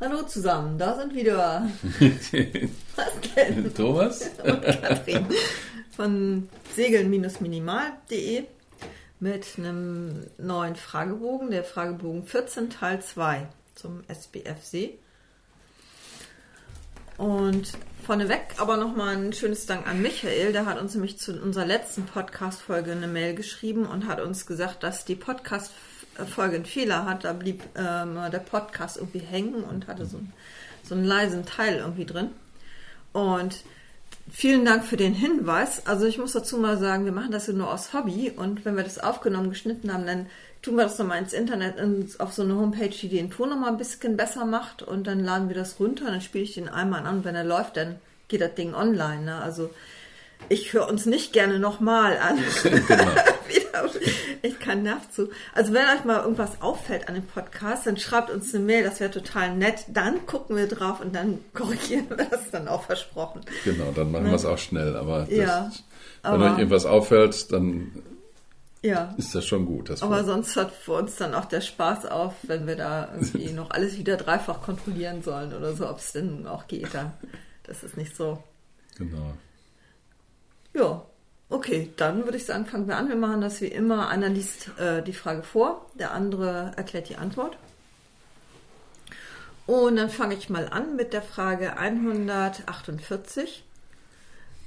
Hallo 0.00 0.22
zusammen, 0.22 0.76
da 0.76 0.96
sind 0.96 1.14
wieder. 1.14 1.68
Pascal 2.96 3.70
Thomas? 3.76 4.28
Und 4.44 4.62
Katrin. 4.62 5.26
Von 5.94 6.48
segeln-minimal.de 6.74 8.44
mit 9.20 9.46
einem 9.56 10.26
neuen 10.36 10.74
Fragebogen, 10.74 11.52
der 11.52 11.62
Fragebogen 11.62 12.26
14 12.26 12.70
Teil 12.70 13.02
2 13.02 13.46
zum 13.76 14.02
SBFC. 14.08 14.98
Und 17.16 17.78
vorneweg 18.04 18.56
aber 18.58 18.76
nochmal 18.76 19.16
ein 19.16 19.32
schönes 19.32 19.66
Dank 19.66 19.86
an 19.86 20.02
Michael, 20.02 20.52
der 20.52 20.66
hat 20.66 20.80
uns 20.80 20.94
nämlich 20.94 21.18
zu 21.18 21.40
unserer 21.40 21.66
letzten 21.66 22.04
Podcast-Folge 22.06 22.90
eine 22.90 23.06
Mail 23.06 23.36
geschrieben 23.36 23.86
und 23.86 24.08
hat 24.08 24.20
uns 24.20 24.44
gesagt, 24.44 24.82
dass 24.82 25.04
die 25.04 25.14
Podcast-Folge 25.14 25.93
einen 26.18 26.64
Fehler 26.64 27.06
hat. 27.06 27.24
Da 27.24 27.32
blieb 27.32 27.62
ähm, 27.76 28.18
der 28.32 28.38
Podcast 28.38 28.96
irgendwie 28.96 29.20
hängen 29.20 29.64
und 29.64 29.86
hatte 29.86 30.06
so, 30.06 30.20
so 30.82 30.94
einen 30.94 31.04
leisen 31.04 31.46
Teil 31.46 31.78
irgendwie 31.78 32.06
drin. 32.06 32.30
Und 33.12 33.64
Vielen 34.32 34.64
Dank 34.64 34.84
für 34.84 34.96
den 34.96 35.14
Hinweis. 35.14 35.86
Also 35.86 36.06
ich 36.06 36.18
muss 36.18 36.32
dazu 36.32 36.56
mal 36.56 36.78
sagen, 36.78 37.04
wir 37.04 37.12
machen 37.12 37.30
das 37.30 37.46
ja 37.46 37.52
nur 37.52 37.72
aus 37.72 37.92
Hobby 37.92 38.32
und 38.34 38.64
wenn 38.64 38.76
wir 38.76 38.82
das 38.82 38.98
aufgenommen, 38.98 39.50
geschnitten 39.50 39.92
haben, 39.92 40.06
dann 40.06 40.26
tun 40.62 40.76
wir 40.76 40.84
das 40.84 40.98
nochmal 40.98 41.18
ins 41.18 41.34
Internet 41.34 41.74
auf 42.18 42.32
so 42.32 42.42
eine 42.42 42.56
Homepage, 42.56 42.88
die 42.88 43.08
den 43.08 43.30
Ton 43.30 43.50
nochmal 43.50 43.70
ein 43.70 43.76
bisschen 43.76 44.16
besser 44.16 44.46
macht 44.46 44.82
und 44.82 45.06
dann 45.06 45.20
laden 45.20 45.48
wir 45.48 45.54
das 45.54 45.78
runter, 45.78 46.06
dann 46.06 46.22
spiele 46.22 46.44
ich 46.44 46.54
den 46.54 46.70
einmal 46.70 47.04
an 47.04 47.18
und 47.18 47.24
wenn 47.24 47.34
er 47.34 47.44
läuft, 47.44 47.76
dann 47.76 47.96
geht 48.28 48.40
das 48.40 48.54
Ding 48.54 48.74
online. 48.74 49.24
Ne? 49.24 49.42
Also 49.42 49.70
ich 50.48 50.72
höre 50.72 50.88
uns 50.88 51.04
nicht 51.04 51.32
gerne 51.32 51.58
nochmal 51.58 52.16
an. 52.16 52.38
Genau. 52.62 53.04
ich 54.42 54.58
kann 54.58 54.82
Nerv 54.82 55.10
zu. 55.10 55.30
Also 55.54 55.72
wenn 55.72 55.84
euch 55.84 56.04
mal 56.04 56.22
irgendwas 56.22 56.60
auffällt 56.60 57.08
an 57.08 57.14
dem 57.14 57.26
Podcast, 57.26 57.86
dann 57.86 57.96
schreibt 57.96 58.30
uns 58.30 58.54
eine 58.54 58.64
Mail, 58.64 58.84
das 58.84 59.00
wäre 59.00 59.10
total 59.10 59.56
nett. 59.56 59.84
Dann 59.88 60.26
gucken 60.26 60.56
wir 60.56 60.68
drauf 60.68 61.00
und 61.00 61.14
dann 61.14 61.40
korrigieren 61.54 62.08
wir 62.08 62.16
das 62.16 62.50
dann 62.50 62.68
auch 62.68 62.84
versprochen. 62.84 63.42
Genau, 63.64 63.92
dann 63.92 64.10
machen 64.10 64.24
ne? 64.24 64.30
wir 64.30 64.36
es 64.36 64.44
auch 64.44 64.58
schnell. 64.58 64.96
Aber, 64.96 65.20
das, 65.20 65.30
ja, 65.30 65.70
wenn 66.22 66.42
euch 66.42 66.58
irgendwas 66.58 66.86
auffällt, 66.86 67.52
dann 67.52 68.02
ja. 68.82 69.14
ist 69.16 69.34
das 69.34 69.46
schon 69.46 69.66
gut. 69.66 69.90
aber 70.02 70.16
wir... 70.16 70.24
sonst 70.24 70.54
hört 70.56 70.72
für 70.72 70.92
uns 70.92 71.16
dann 71.16 71.34
auch 71.34 71.46
der 71.46 71.60
Spaß 71.60 72.06
auf, 72.06 72.34
wenn 72.42 72.66
wir 72.66 72.76
da 72.76 73.08
irgendwie 73.14 73.52
noch 73.52 73.70
alles 73.70 73.96
wieder 73.96 74.16
dreifach 74.16 74.62
kontrollieren 74.62 75.22
sollen 75.22 75.54
oder 75.54 75.74
so, 75.74 75.88
ob 75.88 75.98
es 75.98 76.12
denn 76.12 76.46
auch 76.46 76.66
geht. 76.66 76.94
Dann. 76.94 77.12
Das 77.64 77.82
ist 77.82 77.96
nicht 77.96 78.14
so. 78.14 78.42
Genau. 78.98 79.34
Ja, 80.74 81.04
okay, 81.54 81.90
dann 81.96 82.24
würde 82.24 82.36
ich 82.36 82.46
sagen, 82.46 82.66
fangen 82.66 82.88
wir 82.88 82.96
an. 82.96 83.08
Wir 83.08 83.16
machen 83.16 83.40
das 83.40 83.60
wie 83.60 83.68
immer. 83.68 84.08
Einer 84.08 84.28
liest 84.28 84.70
äh, 84.78 85.02
die 85.02 85.12
Frage 85.12 85.42
vor, 85.42 85.86
der 85.94 86.12
andere 86.12 86.72
erklärt 86.76 87.08
die 87.08 87.16
Antwort. 87.16 87.56
Und 89.66 89.96
dann 89.96 90.10
fange 90.10 90.34
ich 90.34 90.50
mal 90.50 90.68
an 90.68 90.96
mit 90.96 91.12
der 91.12 91.22
Frage 91.22 91.78
148. 91.78 93.64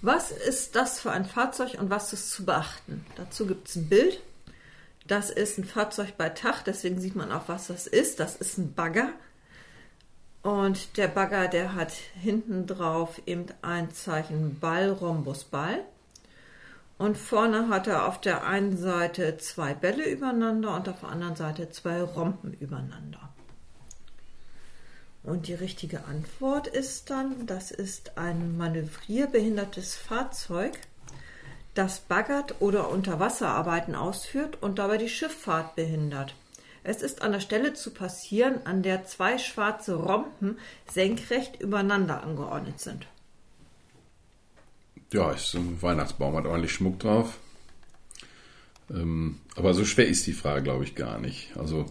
Was 0.02 0.32
ist 0.32 0.76
das 0.76 1.00
für 1.00 1.12
ein 1.12 1.26
Fahrzeug 1.26 1.78
und 1.80 1.90
was 1.90 2.14
ist 2.14 2.32
zu 2.32 2.46
beachten? 2.46 3.06
Dazu 3.16 3.46
gibt 3.46 3.68
es 3.68 3.76
ein 3.76 3.90
Bild. 3.90 4.22
Das 5.06 5.30
ist 5.30 5.58
ein 5.58 5.66
Fahrzeug 5.66 6.18
bei 6.18 6.30
Tag, 6.30 6.64
deswegen 6.66 7.00
sieht 7.00 7.16
man 7.16 7.32
auch, 7.32 7.48
was 7.48 7.68
das 7.68 7.88
ist. 7.88 8.20
Das 8.20 8.36
ist 8.36 8.58
ein 8.58 8.74
Bagger. 8.74 9.10
Und 10.42 10.98
der 10.98 11.08
Bagger, 11.08 11.48
der 11.48 11.76
hat 11.76 11.92
hinten 11.92 12.68
drauf 12.68 13.22
eben 13.26 13.46
ein 13.62 13.92
Zeichen 13.92 14.60
Ball, 14.60 14.90
Rhombus, 14.90 15.44
Ball. 15.44 15.84
Und 16.98 17.18
vorne 17.18 17.70
hat 17.70 17.88
er 17.88 18.08
auf 18.08 18.20
der 18.20 18.46
einen 18.46 18.76
Seite 18.76 19.38
zwei 19.38 19.74
Bälle 19.74 20.10
übereinander 20.10 20.76
und 20.76 20.90
auf 20.90 21.02
der 21.02 21.10
anderen 21.10 21.36
Seite 21.36 21.70
zwei 21.70 22.02
Rompen 22.02 22.54
übereinander. 22.54 23.30
Und 25.24 25.48
die 25.48 25.54
richtige 25.54 26.06
Antwort 26.06 26.68
ist 26.68 27.10
dann, 27.10 27.46
das 27.46 27.70
ist 27.72 28.18
ein 28.18 28.58
manövrierbehindertes 28.58 29.96
Fahrzeug, 29.96 30.80
das 31.74 32.00
baggert 32.00 32.56
oder 32.62 32.90
Unterwasserarbeiten 32.90 33.94
ausführt 33.94 34.58
und 34.62 34.80
dabei 34.80 34.98
die 34.98 35.10
Schifffahrt 35.10 35.76
behindert. 35.76 36.34
Es 36.84 37.02
ist 37.02 37.22
an 37.22 37.34
der 37.34 37.42
Stelle 37.42 37.74
zu 37.74 37.92
passieren, 37.92 38.62
an 38.64 38.82
der 38.82 39.06
zwei 39.06 39.38
schwarze 39.38 39.96
Rompen 39.96 40.58
senkrecht 40.90 41.62
übereinander 41.62 42.24
angeordnet 42.24 42.80
sind. 42.80 43.06
Ja, 45.14 45.32
ist 45.32 45.56
ein 45.56 45.82
Weihnachtsbaum, 45.82 46.36
hat 46.36 46.46
ordentlich 46.46 46.74
Schmuck 46.74 47.00
drauf. 47.00 47.38
Ähm, 48.90 49.40
aber 49.56 49.74
so 49.74 49.86
schwer 49.86 50.08
ist 50.08 50.28
die 50.28 50.34
Frage, 50.34 50.64
glaube 50.64 50.84
ich, 50.84 50.96
gar 50.96 51.20
nicht. 51.20 51.56
Also 51.58 51.86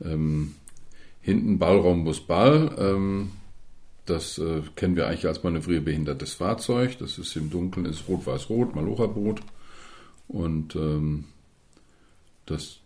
ähm, 0.00 0.54
hinten 1.20 1.58
Ball, 1.58 1.76
Rhombus, 1.76 2.20
Ball. 2.20 2.74
Ähm, 2.78 3.32
das 4.04 4.38
äh, 4.38 4.62
kennen 4.76 4.94
wir 4.94 5.08
eigentlich 5.08 5.26
als 5.26 5.42
manövrierbehindertes 5.42 6.34
Fahrzeug. 6.34 6.98
Das 6.98 7.18
ist 7.18 7.34
im 7.34 7.50
Dunkeln, 7.50 7.86
ist 7.86 8.08
rot-weiß-rot, 8.08 8.74
Malocha-Boot. 8.76 9.40
Und 10.28 10.76
ähm, 10.76 11.24
das, 12.46 12.78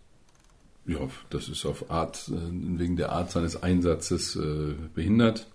ja, 0.87 1.00
das 1.28 1.49
ist 1.49 1.66
auf 1.66 1.91
Art, 1.91 2.28
äh, 2.28 2.78
wegen 2.78 2.97
der 2.97 3.12
Art 3.12 3.31
seines 3.31 3.62
Einsatzes 3.62 4.37
äh, 4.37 4.75
behindert. 4.94 5.47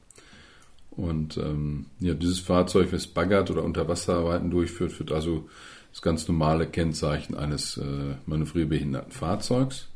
Und 0.97 1.37
ähm, 1.37 1.87
ja, 1.99 2.13
dieses 2.13 2.39
Fahrzeug, 2.39 2.93
es 2.93 3.07
baggert 3.07 3.51
oder 3.51 3.63
Unterwasserarbeiten 3.63 4.49
durchführt, 4.49 4.93
führt 4.93 5.11
also 5.11 5.49
das 5.91 6.01
ganz 6.01 6.27
normale 6.27 6.67
Kennzeichen 6.67 7.35
eines 7.35 7.77
äh, 7.77 8.15
manövrierbehinderten 8.25 9.11
Fahrzeugs. 9.11 9.87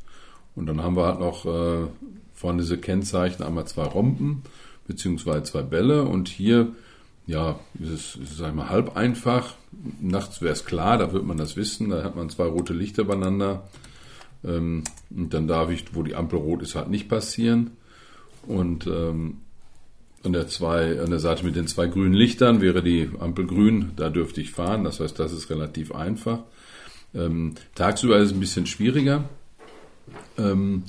Und 0.54 0.66
dann 0.66 0.82
haben 0.82 0.96
wir 0.96 1.06
halt 1.06 1.20
noch 1.20 1.46
äh, 1.46 1.86
vorne 2.34 2.62
diese 2.62 2.78
Kennzeichen 2.78 3.42
einmal 3.42 3.66
zwei 3.66 3.84
Rompen 3.84 4.42
beziehungsweise 4.86 5.44
zwei 5.44 5.62
Bälle. 5.62 6.04
Und 6.04 6.28
hier, 6.28 6.68
ja, 7.26 7.58
ist 7.78 7.90
es, 7.90 8.16
ist 8.16 8.32
es 8.32 8.42
einmal 8.42 8.68
halb 8.68 8.96
einfach. 8.96 9.54
Nachts 10.00 10.42
wäre 10.42 10.52
es 10.52 10.64
klar, 10.64 10.98
da 10.98 11.12
wird 11.12 11.24
man 11.24 11.36
das 11.36 11.56
wissen. 11.56 11.90
Da 11.90 12.02
hat 12.02 12.16
man 12.16 12.28
zwei 12.28 12.44
rote 12.44 12.74
Lichter 12.74 13.04
beieinander. 13.04 13.68
Ähm, 14.44 14.84
und 15.10 15.32
dann 15.32 15.46
darf 15.46 15.70
ich, 15.70 15.94
wo 15.94 16.02
die 16.02 16.14
Ampel 16.14 16.38
rot 16.38 16.62
ist, 16.62 16.74
halt 16.74 16.90
nicht 16.90 17.08
passieren. 17.08 17.72
Und 18.46 18.86
ähm, 18.86 19.38
an 20.22 20.32
der, 20.32 20.48
zwei, 20.48 21.00
an 21.00 21.10
der 21.10 21.18
Seite 21.18 21.44
mit 21.44 21.56
den 21.56 21.66
zwei 21.66 21.86
grünen 21.86 22.12
Lichtern 22.12 22.60
wäre 22.60 22.82
die 22.82 23.10
Ampel 23.18 23.46
grün, 23.46 23.92
da 23.96 24.10
dürfte 24.10 24.40
ich 24.40 24.50
fahren. 24.50 24.84
Das 24.84 25.00
heißt, 25.00 25.18
das 25.18 25.32
ist 25.32 25.50
relativ 25.50 25.94
einfach. 25.94 26.40
Ähm, 27.14 27.54
tagsüber 27.74 28.18
ist 28.18 28.28
es 28.28 28.34
ein 28.34 28.40
bisschen 28.40 28.66
schwieriger. 28.66 29.24
Ähm, 30.36 30.84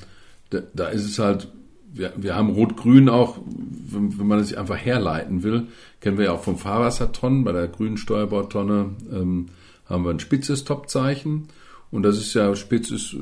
da, 0.50 0.60
da, 0.74 0.88
ist 0.88 1.04
es 1.04 1.18
halt, 1.18 1.48
wir, 1.92 2.12
wir 2.16 2.36
haben 2.36 2.50
Rot-Grün 2.50 3.08
auch, 3.08 3.38
wenn, 3.46 4.18
wenn 4.18 4.26
man 4.26 4.38
es 4.38 4.54
einfach 4.54 4.76
herleiten 4.76 5.42
will, 5.42 5.68
kennen 6.00 6.18
wir 6.18 6.26
ja 6.26 6.32
auch 6.32 6.42
vom 6.42 6.58
Fahrwassertonnen. 6.58 7.44
Bei 7.44 7.52
der 7.52 7.68
grünen 7.68 7.96
Steuerbordtonne 7.96 8.90
ähm, 9.10 9.48
haben 9.86 10.04
wir 10.04 10.10
ein 10.10 10.20
spitzes 10.20 10.64
Topzeichen. 10.64 11.48
Und 11.90 12.04
das 12.04 12.16
ist 12.16 12.32
ja, 12.32 12.54
spitz 12.56 12.90
ist 12.90 13.12
äh, 13.12 13.18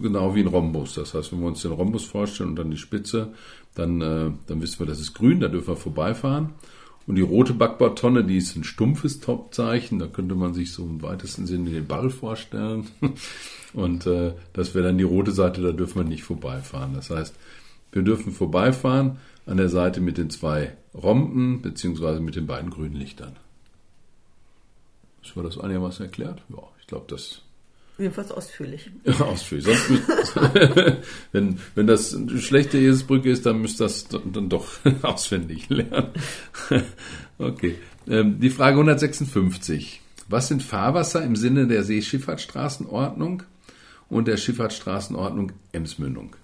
genau 0.00 0.34
wie 0.34 0.40
ein 0.40 0.46
Rhombus. 0.46 0.94
Das 0.94 1.14
heißt, 1.14 1.32
wenn 1.32 1.40
wir 1.40 1.48
uns 1.48 1.62
den 1.62 1.72
Rhombus 1.72 2.04
vorstellen 2.04 2.50
und 2.50 2.56
dann 2.56 2.70
die 2.70 2.76
Spitze, 2.76 3.32
dann, 3.74 4.00
äh, 4.00 4.30
dann 4.46 4.60
wissen 4.60 4.78
wir, 4.78 4.86
das 4.86 5.00
ist 5.00 5.14
grün, 5.14 5.40
da 5.40 5.48
dürfen 5.48 5.68
wir 5.68 5.76
vorbeifahren. 5.76 6.50
Und 7.06 7.16
die 7.16 7.22
rote 7.22 7.52
Backbordtonne, 7.52 8.24
die 8.24 8.36
ist 8.36 8.54
ein 8.56 8.64
stumpfes 8.64 9.20
Topzeichen, 9.20 9.98
da 9.98 10.06
könnte 10.06 10.34
man 10.34 10.54
sich 10.54 10.72
so 10.72 10.84
im 10.84 11.02
weitesten 11.02 11.46
Sinne 11.46 11.70
den 11.70 11.86
Ball 11.86 12.10
vorstellen. 12.10 12.86
Und 13.72 14.06
äh, 14.06 14.34
das 14.52 14.74
wäre 14.74 14.86
dann 14.86 14.98
die 14.98 15.04
rote 15.04 15.32
Seite, 15.32 15.62
da 15.62 15.72
dürfen 15.72 15.96
wir 15.96 16.04
nicht 16.04 16.22
vorbeifahren. 16.22 16.94
Das 16.94 17.10
heißt, 17.10 17.34
wir 17.90 18.02
dürfen 18.02 18.32
vorbeifahren 18.32 19.18
an 19.46 19.56
der 19.56 19.68
Seite 19.68 20.00
mit 20.00 20.18
den 20.18 20.30
zwei 20.30 20.76
Rompen, 20.94 21.62
beziehungsweise 21.62 22.20
mit 22.20 22.36
den 22.36 22.46
beiden 22.46 22.70
grünen 22.70 22.94
Lichtern. 22.94 23.36
Ist 25.22 25.36
war 25.36 25.42
das 25.42 25.58
einigermaßen 25.58 26.04
erklärt? 26.04 26.42
Ja, 26.48 26.62
ich 26.80 26.86
glaube, 26.86 27.06
das 27.08 27.42
Jedenfalls 27.98 28.32
ausführlich. 28.32 28.90
Ja, 29.04 29.20
ausführlich. 29.26 29.66
Sonst, 29.66 30.34
wenn, 31.32 31.58
wenn 31.74 31.86
das 31.86 32.14
eine 32.14 32.40
schlechte 32.40 32.78
Eselsbrücke 32.78 33.30
ist, 33.30 33.44
dann 33.44 33.60
müsst 33.60 33.78
ihr 33.80 33.84
das 33.84 34.08
dann 34.08 34.48
doch 34.48 34.78
auswendig 35.02 35.68
lernen. 35.68 36.08
okay. 37.38 37.74
Ähm, 38.08 38.40
die 38.40 38.48
Frage 38.50 38.76
156. 38.76 40.00
Was 40.28 40.46
sind 40.48 40.62
Fahrwasser 40.62 41.22
im 41.22 41.36
Sinne 41.36 41.66
der 41.66 41.84
Seeschifffahrtsstraßenordnung 41.84 43.42
und 44.08 44.28
der 44.28 44.38
Schifffahrtsstraßenordnung 44.38 45.52
Emsmündung? 45.72 46.34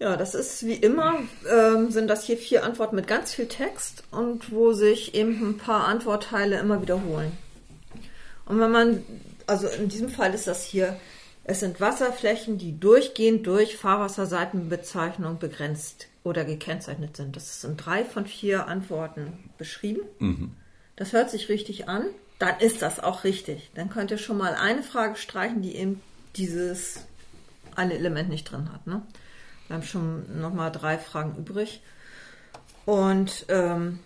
Ja, 0.00 0.16
das 0.16 0.34
ist 0.34 0.64
wie 0.64 0.74
immer, 0.74 1.18
ähm, 1.50 1.90
sind 1.90 2.08
das 2.08 2.24
hier 2.24 2.36
vier 2.36 2.64
Antworten 2.64 2.94
mit 2.94 3.08
ganz 3.08 3.34
viel 3.34 3.48
Text 3.48 4.04
und 4.12 4.52
wo 4.52 4.72
sich 4.72 5.14
eben 5.14 5.50
ein 5.50 5.58
paar 5.58 5.88
Antwortteile 5.88 6.58
immer 6.60 6.80
wiederholen. 6.80 7.32
Und 8.46 8.60
wenn 8.60 8.70
man, 8.70 9.02
also 9.46 9.66
in 9.66 9.88
diesem 9.88 10.08
Fall 10.08 10.34
ist 10.34 10.46
das 10.46 10.64
hier 10.64 10.96
Es 11.50 11.60
sind 11.60 11.80
Wasserflächen, 11.80 12.58
die 12.58 12.78
durchgehend 12.78 13.46
durch 13.46 13.78
Fahrwasserseitenbezeichnung 13.78 15.38
begrenzt 15.38 16.08
oder 16.22 16.44
gekennzeichnet 16.44 17.16
sind. 17.16 17.36
Das 17.36 17.62
sind 17.62 17.78
drei 17.78 18.04
von 18.04 18.26
vier 18.26 18.68
Antworten 18.68 19.32
beschrieben. 19.56 20.02
Mhm. 20.18 20.50
Das 20.98 21.12
hört 21.12 21.30
sich 21.30 21.48
richtig 21.48 21.88
an. 21.88 22.06
Dann 22.40 22.58
ist 22.58 22.82
das 22.82 22.98
auch 22.98 23.22
richtig. 23.22 23.70
Dann 23.74 23.88
könnt 23.88 24.10
ihr 24.10 24.18
schon 24.18 24.36
mal 24.36 24.54
eine 24.54 24.82
Frage 24.82 25.14
streichen, 25.14 25.62
die 25.62 25.76
eben 25.76 26.02
dieses 26.34 27.06
eine 27.76 27.94
Element 27.94 28.28
nicht 28.28 28.50
drin 28.50 28.72
hat. 28.72 28.84
Ne? 28.88 29.02
Wir 29.68 29.76
haben 29.76 29.84
schon 29.84 30.40
nochmal 30.40 30.72
drei 30.72 30.98
Fragen 30.98 31.36
übrig. 31.36 31.82
Und 32.84 33.46
ähm, 33.48 34.00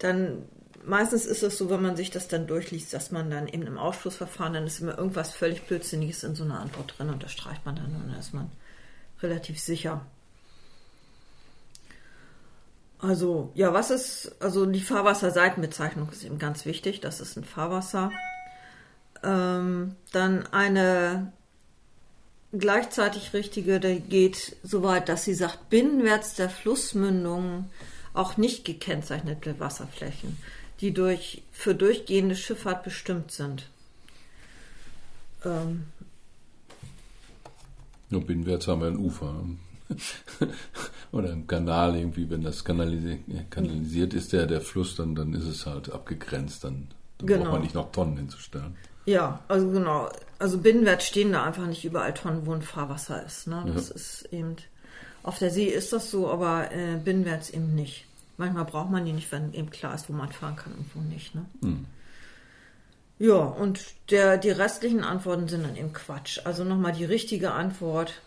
dann 0.00 0.42
meistens 0.84 1.24
ist 1.24 1.42
es 1.42 1.56
so, 1.56 1.70
wenn 1.70 1.80
man 1.80 1.96
sich 1.96 2.10
das 2.10 2.28
dann 2.28 2.46
durchliest, 2.46 2.92
dass 2.92 3.10
man 3.10 3.30
dann 3.30 3.48
eben 3.48 3.66
im 3.66 3.78
Ausschlussverfahren, 3.78 4.52
dann 4.52 4.66
ist 4.66 4.80
immer 4.80 4.98
irgendwas 4.98 5.32
völlig 5.32 5.62
Blödsinniges 5.62 6.24
in 6.24 6.34
so 6.34 6.44
einer 6.44 6.60
Antwort 6.60 6.94
drin 6.98 7.08
und 7.08 7.22
das 7.22 7.32
streicht 7.32 7.64
man 7.64 7.76
dann 7.76 7.94
und 7.94 8.10
dann 8.10 8.20
ist 8.20 8.34
man 8.34 8.50
relativ 9.22 9.58
sicher. 9.58 10.04
Also, 13.00 13.52
ja, 13.54 13.72
was 13.72 13.90
ist, 13.90 14.34
also 14.40 14.66
die 14.66 14.80
Fahrwasserseitenbezeichnung 14.80 16.08
ist 16.10 16.24
eben 16.24 16.38
ganz 16.38 16.66
wichtig, 16.66 17.00
das 17.00 17.20
ist 17.20 17.36
ein 17.36 17.44
Fahrwasser. 17.44 18.10
Ähm, 19.22 19.94
dann 20.12 20.46
eine 20.48 21.32
gleichzeitig 22.52 23.34
richtige, 23.34 23.78
der 23.78 24.00
geht 24.00 24.56
so 24.62 24.82
weit, 24.82 25.08
dass 25.08 25.24
sie 25.24 25.34
sagt, 25.34 25.70
binnenwärts 25.70 26.34
der 26.34 26.50
Flussmündung 26.50 27.70
auch 28.14 28.36
nicht 28.36 28.64
gekennzeichnete 28.64 29.60
Wasserflächen 29.60 30.36
die 30.80 30.94
durch, 30.94 31.42
für 31.50 31.74
durchgehende 31.74 32.36
Schifffahrt 32.36 32.84
bestimmt 32.84 33.32
sind. 33.32 33.68
Ähm. 35.44 35.84
Ja, 38.10 38.18
binnenwärts 38.18 38.68
haben 38.68 38.80
wir 38.80 38.88
ein 38.88 38.96
Ufer. 38.96 39.44
Oder 41.10 41.30
im 41.30 41.46
Kanal 41.46 41.96
irgendwie, 41.96 42.28
wenn 42.28 42.42
das 42.42 42.64
kanalisiert, 42.64 43.20
kanalisiert 43.50 44.14
ist, 44.14 44.32
der, 44.32 44.46
der 44.46 44.60
Fluss, 44.60 44.96
dann, 44.96 45.14
dann 45.14 45.32
ist 45.32 45.46
es 45.46 45.66
halt 45.66 45.90
abgegrenzt, 45.90 46.64
dann, 46.64 46.88
dann 47.18 47.26
genau. 47.26 47.44
braucht 47.44 47.52
man 47.52 47.62
nicht 47.62 47.74
noch 47.74 47.92
Tonnen 47.92 48.16
hinzustellen. 48.16 48.76
Ja, 49.06 49.40
also 49.48 49.70
genau. 49.70 50.10
Also 50.38 50.58
binnenwärts 50.58 51.06
stehen 51.06 51.32
da 51.32 51.44
einfach 51.44 51.66
nicht 51.66 51.84
überall 51.84 52.12
Tonnen, 52.12 52.44
wo 52.44 52.52
ein 52.52 52.62
Fahrwasser 52.62 53.24
ist. 53.24 53.46
Ne? 53.46 53.64
Das 53.74 53.88
ja. 53.88 53.94
ist 53.94 54.28
eben, 54.32 54.56
auf 55.22 55.38
der 55.38 55.50
See 55.50 55.66
ist 55.66 55.94
das 55.94 56.10
so, 56.10 56.28
aber 56.28 56.70
äh, 56.72 56.96
binnenwärts 57.02 57.50
eben 57.50 57.74
nicht. 57.74 58.04
Manchmal 58.36 58.66
braucht 58.66 58.90
man 58.90 59.04
die 59.04 59.14
nicht, 59.14 59.32
wenn 59.32 59.54
eben 59.54 59.70
klar 59.70 59.94
ist, 59.94 60.08
wo 60.08 60.12
man 60.12 60.30
fahren 60.30 60.56
kann 60.56 60.74
und 60.74 60.94
wo 60.94 61.00
nicht. 61.00 61.34
Ne? 61.34 61.46
Hm. 61.62 61.86
Ja, 63.18 63.34
und 63.34 63.80
der, 64.10 64.38
die 64.38 64.50
restlichen 64.50 65.02
Antworten 65.02 65.48
sind 65.48 65.64
dann 65.64 65.76
eben 65.76 65.92
Quatsch. 65.92 66.40
Also 66.44 66.62
nochmal 66.62 66.92
die 66.92 67.04
richtige 67.04 67.52
Antwort. 67.52 68.20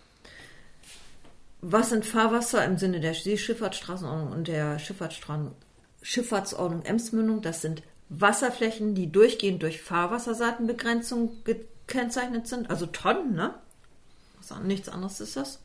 Was 1.61 1.89
sind 1.89 2.05
Fahrwasser 2.05 2.65
im 2.65 2.77
Sinne 2.77 2.99
der 2.99 3.13
Seeschifffahrtsstraßenordnung 3.13 4.31
und 4.31 4.47
der 4.47 4.79
Schifffahrtsordnung 4.79 6.83
Emsmündung? 6.83 7.41
Das 7.41 7.61
sind 7.61 7.83
Wasserflächen, 8.09 8.95
die 8.95 9.11
durchgehend 9.11 9.61
durch 9.61 9.81
Fahrwasserseitenbegrenzung 9.81 11.43
gekennzeichnet 11.43 12.47
sind, 12.47 12.69
also 12.69 12.87
Tonnen, 12.87 13.35
ne? 13.35 13.53
Nichts 14.63 14.89
anderes 14.89 15.21
ist 15.21 15.37
das 15.37 15.59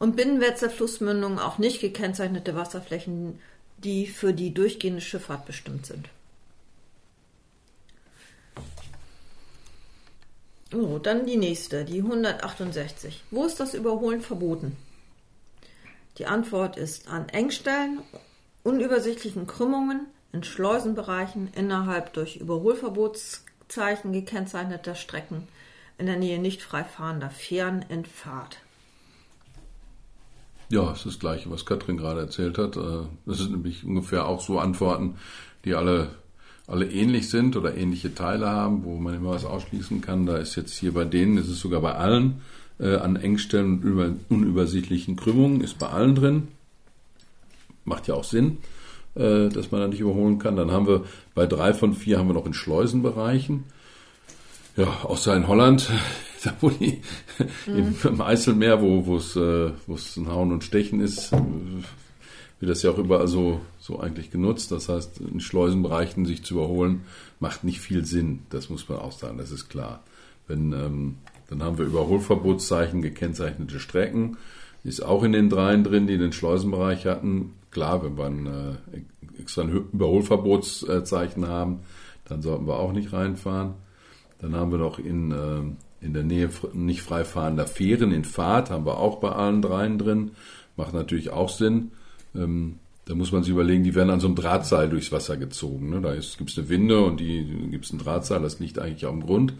und 0.00 0.16
Binnenwärtser 0.16 0.70
Flussmündungen 0.70 1.38
auch 1.38 1.58
nicht 1.58 1.80
gekennzeichnete 1.80 2.56
Wasserflächen, 2.56 3.38
die 3.76 4.06
für 4.06 4.32
die 4.32 4.52
durchgehende 4.52 5.02
Schifffahrt 5.02 5.44
bestimmt 5.44 5.86
sind. 5.86 6.08
Oh, 10.72 10.98
dann 10.98 11.26
die 11.26 11.36
nächste, 11.36 11.84
die 11.84 11.98
168. 11.98 13.22
Wo 13.30 13.44
ist 13.44 13.60
das 13.60 13.74
Überholen 13.74 14.22
verboten? 14.22 14.76
Die 16.18 16.26
Antwort 16.26 16.76
ist 16.76 17.08
an 17.08 17.28
Engstellen, 17.28 18.00
unübersichtlichen 18.62 19.46
Krümmungen, 19.46 20.06
in 20.32 20.44
Schleusenbereichen, 20.44 21.48
innerhalb 21.54 22.12
durch 22.12 22.36
Überholverbotszeichen 22.36 24.12
gekennzeichneter 24.12 24.94
Strecken, 24.94 25.48
in 25.98 26.06
der 26.06 26.16
Nähe 26.16 26.38
nicht 26.38 26.62
frei 26.62 26.84
fahrender 26.84 27.30
Fähren 27.30 27.84
in 27.88 28.04
Fahrt. 28.04 28.58
Ja, 30.68 30.92
es 30.92 30.98
ist 30.98 31.06
das 31.06 31.18
Gleiche, 31.18 31.50
was 31.50 31.66
Katrin 31.66 31.96
gerade 31.96 32.20
erzählt 32.20 32.56
hat. 32.56 32.76
Äh, 32.76 33.02
das 33.26 33.38
sind 33.38 33.50
nämlich 33.50 33.84
ungefähr 33.84 34.26
auch 34.26 34.40
so 34.40 34.60
Antworten, 34.60 35.16
die 35.64 35.74
alle, 35.74 36.10
alle 36.68 36.88
ähnlich 36.88 37.28
sind 37.28 37.56
oder 37.56 37.76
ähnliche 37.76 38.14
Teile 38.14 38.48
haben, 38.48 38.84
wo 38.84 38.96
man 38.96 39.14
immer 39.14 39.30
was 39.30 39.44
ausschließen 39.44 40.00
kann. 40.00 40.26
Da 40.26 40.36
ist 40.36 40.54
jetzt 40.54 40.78
hier 40.78 40.94
bei 40.94 41.04
denen, 41.04 41.38
ist 41.38 41.48
es 41.48 41.58
sogar 41.58 41.80
bei 41.80 41.94
allen, 41.94 42.40
äh, 42.80 42.96
an 42.96 43.16
Engstellen 43.16 43.82
und 43.82 44.20
unübersichtlichen 44.28 45.16
Krümmungen, 45.16 45.60
ist 45.60 45.78
bei 45.78 45.88
allen 45.88 46.14
drin. 46.14 46.48
Macht 47.84 48.08
ja 48.08 48.14
auch 48.14 48.24
Sinn, 48.24 48.58
äh, 49.14 49.48
dass 49.48 49.70
man 49.70 49.80
da 49.80 49.88
nicht 49.88 50.00
überholen 50.00 50.38
kann. 50.38 50.56
Dann 50.56 50.70
haben 50.70 50.86
wir 50.86 51.04
bei 51.34 51.46
drei 51.46 51.74
von 51.74 51.94
vier 51.94 52.18
haben 52.18 52.28
wir 52.28 52.34
noch 52.34 52.46
in 52.46 52.54
Schleusenbereichen. 52.54 53.64
Ja, 54.76 54.86
außer 55.02 55.36
in 55.36 55.48
Holland 55.48 55.90
da 56.44 56.54
wo 56.60 56.70
die 56.70 57.02
mhm. 57.66 57.96
im 58.02 58.20
Eiselmeer, 58.20 58.80
wo 58.80 59.16
es 59.16 59.36
äh, 59.36 59.70
ein 60.16 60.28
Hauen 60.28 60.52
und 60.52 60.64
Stechen 60.64 61.00
ist, 61.00 61.32
wird 61.32 62.70
das 62.70 62.82
ja 62.82 62.90
auch 62.90 62.98
überall 62.98 63.28
so 63.28 63.60
so 63.78 64.00
eigentlich 64.00 64.30
genutzt. 64.30 64.70
Das 64.72 64.88
heißt, 64.88 65.20
in 65.20 65.40
Schleusenbereichen 65.40 66.24
sich 66.24 66.44
zu 66.44 66.54
überholen 66.54 67.02
macht 67.40 67.64
nicht 67.64 67.80
viel 67.80 68.04
Sinn. 68.04 68.40
Das 68.50 68.68
muss 68.70 68.88
man 68.88 68.98
auch 68.98 69.12
sagen. 69.12 69.38
Das 69.38 69.50
ist 69.50 69.68
klar. 69.68 70.02
Wenn 70.46 70.72
ähm, 70.72 71.16
dann 71.50 71.62
haben 71.62 71.76
wir 71.76 71.84
Überholverbotszeichen 71.84 73.02
gekennzeichnete 73.02 73.80
Strecken. 73.80 74.38
Ist 74.82 75.04
auch 75.04 75.22
in 75.24 75.32
den 75.32 75.50
dreien 75.50 75.84
drin, 75.84 76.06
die 76.06 76.16
den 76.16 76.32
Schleusenbereich 76.32 77.04
hatten. 77.04 77.52
Klar, 77.70 78.02
wenn 78.02 78.16
wir 78.16 78.24
ein 78.24 78.46
äh, 78.46 79.40
extra 79.40 79.64
Überholverbotszeichen 79.64 81.46
haben, 81.46 81.80
dann 82.24 82.40
sollten 82.40 82.66
wir 82.66 82.78
auch 82.78 82.92
nicht 82.92 83.12
reinfahren. 83.12 83.74
Dann 84.38 84.56
haben 84.56 84.70
wir 84.70 84.78
noch 84.78 84.98
in 84.98 85.32
äh, 85.32 85.62
in 86.00 86.14
der 86.14 86.22
Nähe 86.22 86.48
nicht 86.72 87.02
frei 87.02 87.24
fahrender 87.24 87.66
Fähren 87.66 88.12
in 88.12 88.24
Fahrt, 88.24 88.70
haben 88.70 88.86
wir 88.86 88.98
auch 88.98 89.20
bei 89.20 89.30
allen 89.30 89.62
dreien 89.62 89.98
drin. 89.98 90.30
Macht 90.76 90.94
natürlich 90.94 91.30
auch 91.30 91.50
Sinn. 91.50 91.90
Ähm, 92.34 92.78
da 93.04 93.14
muss 93.14 93.32
man 93.32 93.42
sich 93.42 93.52
überlegen, 93.52 93.84
die 93.84 93.94
werden 93.94 94.10
an 94.10 94.20
so 94.20 94.28
einem 94.28 94.36
Drahtseil 94.36 94.88
durchs 94.88 95.12
Wasser 95.12 95.36
gezogen. 95.36 95.90
Ne? 95.90 96.00
Da 96.00 96.14
gibt 96.14 96.50
es 96.50 96.58
eine 96.58 96.68
Winde 96.68 97.00
und 97.02 97.20
die 97.20 97.44
gibt 97.70 97.84
es 97.84 97.92
ein 97.92 97.98
Drahtseil, 97.98 98.40
das 98.40 98.60
liegt 98.60 98.78
eigentlich 98.78 99.06
am 99.06 99.20
Grund. 99.20 99.54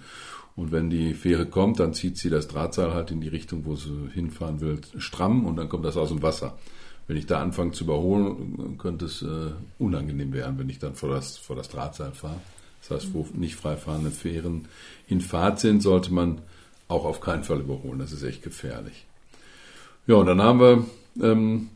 Und 0.57 0.73
wenn 0.73 0.91
die 0.91 1.15
Fähre 1.15 1.47
kommt, 1.47 1.81
dann 1.81 1.95
zieht 1.95 2.19
sie 2.19 2.31
das 2.31 2.49
Drahtseil 2.49 2.93
halt 2.93 3.11
in 3.11 3.21
die 3.21 3.29
Richtung, 3.29 3.65
wo 3.65 3.77
sie 3.77 4.11
hinfahren 4.13 4.61
will, 4.61 4.81
stramm 4.99 5.47
und 5.47 5.57
dann 5.57 5.69
kommt 5.69 5.85
das 5.85 5.97
aus 5.97 6.09
dem 6.11 6.23
Wasser. 6.23 6.59
Wenn 7.07 7.17
ich 7.17 7.27
da 7.27 7.41
anfange 7.41 7.73
zu 7.73 7.85
überholen, 7.85 8.77
könnte 8.79 9.07
es 9.07 9.23
äh, 9.23 9.51
unangenehm 9.79 10.33
werden, 10.33 10.59
wenn 10.59 10.69
ich 10.69 10.79
dann 10.79 10.95
vor 10.95 11.09
das, 11.09 11.39
vor 11.39 11.57
das 11.57 11.69
Drahtseil 11.69 12.13
fahre. 12.13 12.41
Das 12.83 12.91
heißt, 12.91 13.15
wo 13.15 13.27
nicht 13.35 13.57
freifahrende 13.57 14.11
Fähren 14.11 14.69
in 15.09 15.21
Fahrt 15.21 15.61
sind, 15.61 15.83
sollte 15.83 16.13
man 16.13 16.41
auch 16.89 17.05
auf 17.05 17.21
keinen 17.21 17.45
Fall 17.45 17.61
überholen. 17.61 17.99
Das 17.99 18.13
ist 18.13 18.23
echt 18.23 18.43
gefährlich. 18.43 19.07
Ja, 20.07 20.17
und 20.17 20.27
dann 20.27 20.43
haben 20.43 20.61
wir, 20.61 20.87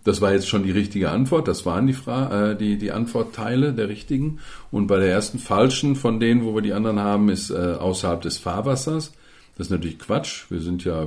das 0.04 0.20
war 0.20 0.32
jetzt 0.32 0.48
schon 0.48 0.62
die 0.62 0.70
richtige 0.70 1.10
Antwort, 1.10 1.48
das 1.48 1.66
waren 1.66 1.86
die, 1.86 1.96
äh, 2.06 2.56
die, 2.56 2.78
die 2.78 2.92
Antwortteile 2.92 3.72
der 3.72 3.88
richtigen. 3.88 4.38
Und 4.70 4.86
bei 4.86 4.98
der 4.98 5.10
ersten 5.10 5.38
falschen 5.38 5.96
von 5.96 6.20
denen, 6.20 6.44
wo 6.44 6.54
wir 6.54 6.62
die 6.62 6.72
anderen 6.72 7.00
haben, 7.00 7.28
ist 7.28 7.50
äh, 7.50 7.76
außerhalb 7.78 8.22
des 8.22 8.38
Fahrwassers. 8.38 9.12
Das 9.56 9.68
ist 9.68 9.70
natürlich 9.70 9.98
Quatsch. 9.98 10.50
Wir 10.50 10.60
sind 10.60 10.84
ja, 10.84 11.06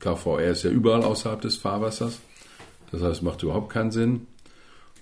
KVR 0.00 0.50
ist 0.50 0.64
ja 0.64 0.70
überall 0.70 1.02
außerhalb 1.02 1.40
des 1.40 1.56
Fahrwassers. 1.56 2.20
Das 2.90 3.02
heißt, 3.02 3.22
macht 3.22 3.42
überhaupt 3.42 3.70
keinen 3.70 3.90
Sinn. 3.90 4.26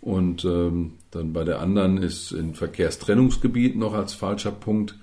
Und 0.01 0.45
ähm, 0.45 0.93
dann 1.11 1.33
bei 1.33 1.45
der 1.45 1.61
anderen 1.61 1.99
ist 1.99 2.33
in 2.33 2.55
Verkehrstrennungsgebiet 2.55 3.77
noch 3.77 3.95
als 3.95 4.15
falscher 4.15 4.53
Punkt. 4.53 4.97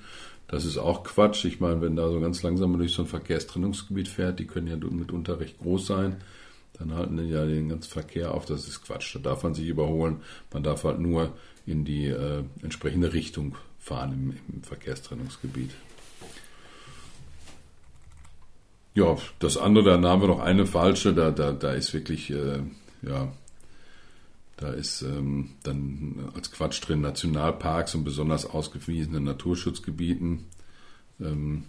Das 0.47 0.65
ist 0.65 0.77
auch 0.77 1.03
Quatsch. 1.03 1.45
Ich 1.45 1.59
meine, 1.59 1.81
wenn 1.81 1.95
da 1.95 2.09
so 2.09 2.19
ganz 2.19 2.43
langsam 2.43 2.77
durch 2.77 2.93
so 2.93 3.01
ein 3.01 3.07
Verkehrstrennungsgebiet 3.07 4.07
fährt, 4.07 4.39
die 4.39 4.45
können 4.45 4.67
ja 4.67 4.75
mitunter 4.75 5.39
recht 5.39 5.59
groß 5.59 5.87
sein, 5.87 6.17
dann 6.73 6.93
halten 6.93 7.17
die 7.17 7.29
ja 7.29 7.45
den 7.45 7.69
ganzen 7.69 7.89
Verkehr 7.89 8.33
auf. 8.33 8.45
Das 8.45 8.67
ist 8.67 8.83
Quatsch. 8.83 9.15
Da 9.15 9.19
darf 9.19 9.43
man 9.43 9.53
sich 9.53 9.67
überholen. 9.67 10.21
Man 10.51 10.63
darf 10.63 10.83
halt 10.83 10.99
nur 10.99 11.33
in 11.65 11.85
die 11.85 12.07
äh, 12.07 12.43
entsprechende 12.61 13.13
Richtung 13.13 13.55
fahren 13.79 14.13
im, 14.13 14.55
im 14.55 14.63
Verkehrstrennungsgebiet. 14.63 15.71
Ja, 18.95 19.17
das 19.39 19.57
andere, 19.57 19.99
da 19.99 20.09
haben 20.09 20.21
wir 20.21 20.27
noch 20.27 20.39
eine 20.39 20.65
falsche, 20.65 21.13
da, 21.13 21.31
da, 21.31 21.51
da 21.51 21.71
ist 21.71 21.93
wirklich, 21.93 22.29
äh, 22.29 22.59
ja, 23.01 23.33
da 24.57 24.69
ist 24.69 25.01
ähm, 25.01 25.51
dann 25.63 26.31
als 26.35 26.51
Quatsch 26.51 26.87
drin 26.87 27.01
Nationalparks 27.01 27.95
und 27.95 28.03
besonders 28.03 28.45
ausgewiesene 28.45 29.19
Naturschutzgebieten. 29.19 30.45
Ähm, 31.19 31.63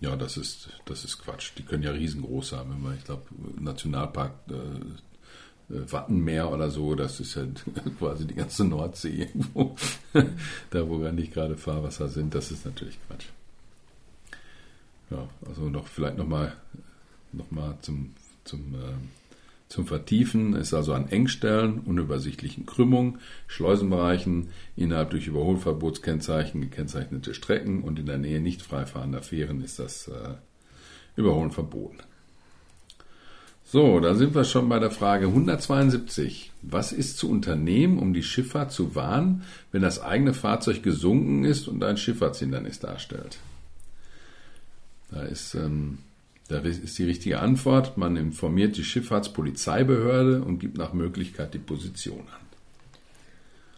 ja, 0.00 0.16
das 0.16 0.36
ist, 0.36 0.70
das 0.86 1.04
ist 1.04 1.18
Quatsch. 1.18 1.52
Die 1.58 1.62
können 1.62 1.82
ja 1.82 1.90
riesengroß 1.90 2.50
sein. 2.50 2.70
Wenn 2.70 2.82
man, 2.82 2.96
ich 2.96 3.04
glaube, 3.04 3.22
Nationalpark 3.58 4.32
äh, 4.48 5.74
äh, 5.74 5.92
Wattenmeer 5.92 6.50
oder 6.50 6.70
so, 6.70 6.94
das 6.94 7.20
ist 7.20 7.34
ja 7.34 7.44
quasi 7.98 8.26
die 8.26 8.34
ganze 8.34 8.64
Nordsee 8.64 9.10
irgendwo. 9.24 9.76
da, 10.70 10.88
wo 10.88 11.00
wir 11.00 11.12
nicht 11.12 11.32
gerade 11.32 11.56
Fahrwasser 11.56 12.08
sind, 12.08 12.34
das 12.34 12.50
ist 12.50 12.64
natürlich 12.64 12.98
Quatsch. 13.06 13.26
ja, 15.10 15.28
also 15.46 15.68
noch 15.68 15.86
vielleicht 15.86 16.16
nochmal 16.16 16.56
noch 17.32 17.50
mal 17.50 17.78
zum, 17.82 18.14
zum, 18.44 18.74
äh, 18.74 18.94
zum 19.70 19.86
Vertiefen 19.86 20.54
ist 20.56 20.74
also 20.74 20.92
an 20.94 21.08
Engstellen, 21.10 21.78
unübersichtlichen 21.78 22.66
Krümmungen, 22.66 23.20
Schleusenbereichen, 23.46 24.48
innerhalb 24.74 25.10
durch 25.10 25.28
Überholverbotskennzeichen 25.28 26.60
gekennzeichnete 26.60 27.34
Strecken 27.34 27.84
und 27.84 28.00
in 28.00 28.06
der 28.06 28.18
Nähe 28.18 28.40
nicht 28.40 28.62
freifahrender 28.62 29.22
Fähren 29.22 29.62
ist 29.62 29.78
das 29.78 30.08
äh, 30.08 30.34
Überholen 31.14 31.52
verboten. 31.52 31.98
So, 33.64 34.00
da 34.00 34.16
sind 34.16 34.34
wir 34.34 34.42
schon 34.42 34.68
bei 34.68 34.80
der 34.80 34.90
Frage 34.90 35.26
172. 35.26 36.50
Was 36.62 36.90
ist 36.90 37.18
zu 37.18 37.30
unternehmen, 37.30 38.00
um 38.00 38.12
die 38.12 38.24
Schifffahrt 38.24 38.72
zu 38.72 38.96
warnen, 38.96 39.44
wenn 39.70 39.82
das 39.82 40.02
eigene 40.02 40.34
Fahrzeug 40.34 40.82
gesunken 40.82 41.44
ist 41.44 41.68
und 41.68 41.84
ein 41.84 41.96
Schifffahrtshindernis 41.96 42.80
darstellt? 42.80 43.38
Da 45.12 45.22
ist, 45.22 45.54
ähm, 45.54 45.98
da 46.50 46.58
ist 46.58 46.98
die 46.98 47.04
richtige 47.04 47.38
Antwort. 47.38 47.96
Man 47.96 48.16
informiert 48.16 48.76
die 48.76 48.84
Schifffahrtspolizeibehörde 48.84 50.42
und 50.42 50.58
gibt 50.58 50.76
nach 50.76 50.92
Möglichkeit 50.92 51.54
die 51.54 51.58
Position 51.58 52.20
an. 52.20 52.40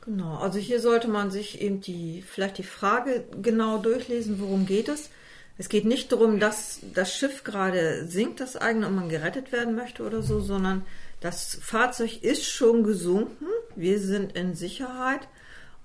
Genau, 0.04 0.36
also 0.38 0.58
hier 0.58 0.80
sollte 0.80 1.06
man 1.06 1.30
sich 1.30 1.60
eben 1.60 1.80
die, 1.80 2.24
vielleicht 2.26 2.58
die 2.58 2.64
Frage 2.64 3.24
genau 3.40 3.78
durchlesen, 3.78 4.40
worum 4.40 4.66
geht 4.66 4.88
es. 4.88 5.10
Es 5.58 5.68
geht 5.68 5.84
nicht 5.84 6.10
darum, 6.10 6.40
dass 6.40 6.80
das 6.94 7.14
Schiff 7.14 7.44
gerade 7.44 8.06
sinkt, 8.06 8.40
das 8.40 8.56
eigene, 8.56 8.88
und 8.88 8.96
man 8.96 9.08
gerettet 9.08 9.52
werden 9.52 9.76
möchte 9.76 10.02
oder 10.02 10.22
so, 10.22 10.40
sondern 10.40 10.82
das 11.20 11.58
Fahrzeug 11.62 12.22
ist 12.22 12.46
schon 12.46 12.82
gesunken. 12.82 13.46
Wir 13.76 14.00
sind 14.00 14.32
in 14.32 14.54
Sicherheit 14.54 15.20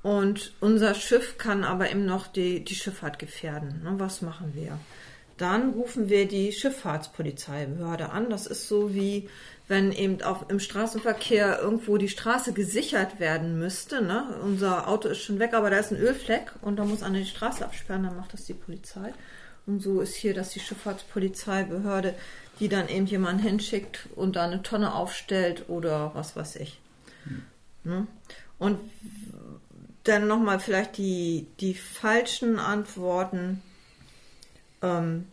und 0.03 0.53
unser 0.61 0.95
Schiff 0.95 1.37
kann 1.37 1.63
aber 1.63 1.91
eben 1.91 2.05
noch 2.05 2.27
die, 2.27 2.63
die 2.63 2.75
Schifffahrt 2.75 3.19
gefährden. 3.19 3.81
Ne, 3.83 3.95
was 3.97 4.21
machen 4.21 4.53
wir? 4.55 4.79
Dann 5.37 5.71
rufen 5.71 6.09
wir 6.09 6.27
die 6.27 6.51
Schifffahrtspolizeibehörde 6.51 8.09
an. 8.09 8.29
Das 8.29 8.47
ist 8.47 8.67
so 8.67 8.93
wie 8.93 9.29
wenn 9.67 9.91
eben 9.91 10.21
auch 10.21 10.49
im 10.49 10.59
Straßenverkehr 10.59 11.59
irgendwo 11.59 11.97
die 11.97 12.07
Straße 12.07 12.53
gesichert 12.53 13.19
werden 13.19 13.59
müsste. 13.59 14.01
Ne? 14.01 14.39
Unser 14.41 14.87
Auto 14.87 15.09
ist 15.09 15.21
schon 15.21 15.39
weg, 15.39 15.53
aber 15.53 15.69
da 15.69 15.77
ist 15.77 15.91
ein 15.91 15.99
Ölfleck 15.99 16.53
und 16.61 16.77
da 16.77 16.85
muss 16.85 17.03
einer 17.03 17.19
die 17.19 17.25
Straße 17.25 17.65
absperren, 17.65 18.03
dann 18.03 18.15
macht 18.15 18.33
das 18.33 18.45
die 18.45 18.53
Polizei. 18.53 19.13
Und 19.65 19.81
so 19.81 19.99
ist 19.99 20.15
hier, 20.15 20.33
dass 20.33 20.51
die 20.51 20.61
Schifffahrtspolizeibehörde, 20.61 22.15
die 22.61 22.69
dann 22.69 22.87
eben 22.87 23.05
jemanden 23.05 23.43
hinschickt 23.43 24.07
und 24.15 24.37
da 24.37 24.45
eine 24.45 24.63
Tonne 24.63 24.95
aufstellt 24.95 25.65
oder 25.67 26.11
was 26.13 26.37
weiß 26.37 26.55
ich. 26.57 26.79
Mhm. 27.83 28.07
Und 28.57 28.79
dann 30.05 30.27
nochmal 30.27 30.61
vielleicht 30.61 30.97
die, 30.97 31.47
die 31.59 31.73
falschen 31.73 32.57
Antworten. 32.59 33.61
Ähm, 34.81 35.25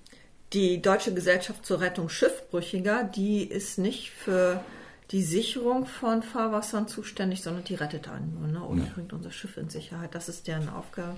die 0.53 0.81
Deutsche 0.81 1.13
Gesellschaft 1.13 1.67
zur 1.67 1.81
Rettung 1.81 2.09
Schiffbrüchiger, 2.09 3.05
die 3.05 3.45
ist 3.45 3.79
nicht 3.79 4.11
für 4.11 4.63
die 5.11 5.23
Sicherung 5.23 5.87
von 5.87 6.23
Fahrwassern 6.23 6.89
zuständig, 6.89 7.43
sondern 7.43 7.65
die 7.65 7.75
rettet 7.75 8.09
einen 8.09 8.35
nur 8.39 8.49
ne? 8.49 8.65
oder 8.65 8.85
ja. 8.85 8.91
bringt 8.95 9.13
unser 9.13 9.31
Schiff 9.31 9.57
in 9.57 9.69
Sicherheit. 9.69 10.15
Das 10.15 10.29
ist 10.29 10.47
deren 10.47 10.69
Aufgabe 10.69 11.17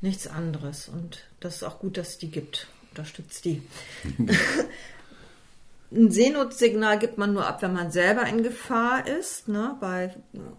nichts 0.00 0.26
anderes. 0.26 0.88
Und 0.88 1.24
das 1.40 1.56
ist 1.56 1.62
auch 1.62 1.78
gut, 1.78 1.96
dass 1.96 2.10
es 2.10 2.18
die 2.18 2.30
gibt. 2.30 2.66
Unterstützt 2.90 3.44
die. 3.44 3.62
Ein 5.90 6.10
Seenotsignal 6.10 6.98
gibt 6.98 7.18
man 7.18 7.32
nur 7.32 7.46
ab, 7.46 7.62
wenn 7.62 7.72
man 7.72 7.90
selber 7.92 8.26
in 8.26 8.42
Gefahr 8.42 9.06
ist, 9.06 9.48
ne, 9.48 9.76
bei, 9.80 10.14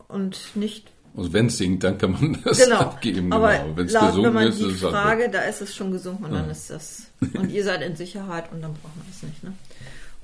und 0.08 0.56
nicht. 0.56 0.92
Also 1.18 1.32
wenn 1.32 1.48
es 1.48 1.58
sinkt, 1.58 1.84
dann 1.84 1.98
kann 1.98 2.12
man 2.12 2.42
das 2.44 2.58
genau. 2.58 2.80
abgeben. 2.80 3.32
Aber 3.32 3.54
genau. 3.54 3.78
wenn 3.78 3.86
es 3.86 3.94
man 4.34 4.48
ist, 4.48 4.60
die 4.60 4.66
ist 4.66 4.80
Frage, 4.82 5.24
halt 5.24 5.34
da 5.34 5.42
ist 5.42 5.62
es 5.62 5.74
schon 5.74 5.92
gesunken 5.92 6.26
und 6.26 6.34
ja. 6.34 6.42
dann 6.42 6.50
ist 6.50 6.70
das. 6.70 7.08
Und 7.34 7.52
ihr 7.52 7.64
seid 7.64 7.82
in 7.82 7.96
Sicherheit 7.96 8.52
und 8.52 8.62
dann 8.62 8.74
braucht 8.74 8.96
man 8.98 9.06
das 9.10 9.24
nicht. 9.24 9.44
Ne? 9.44 9.54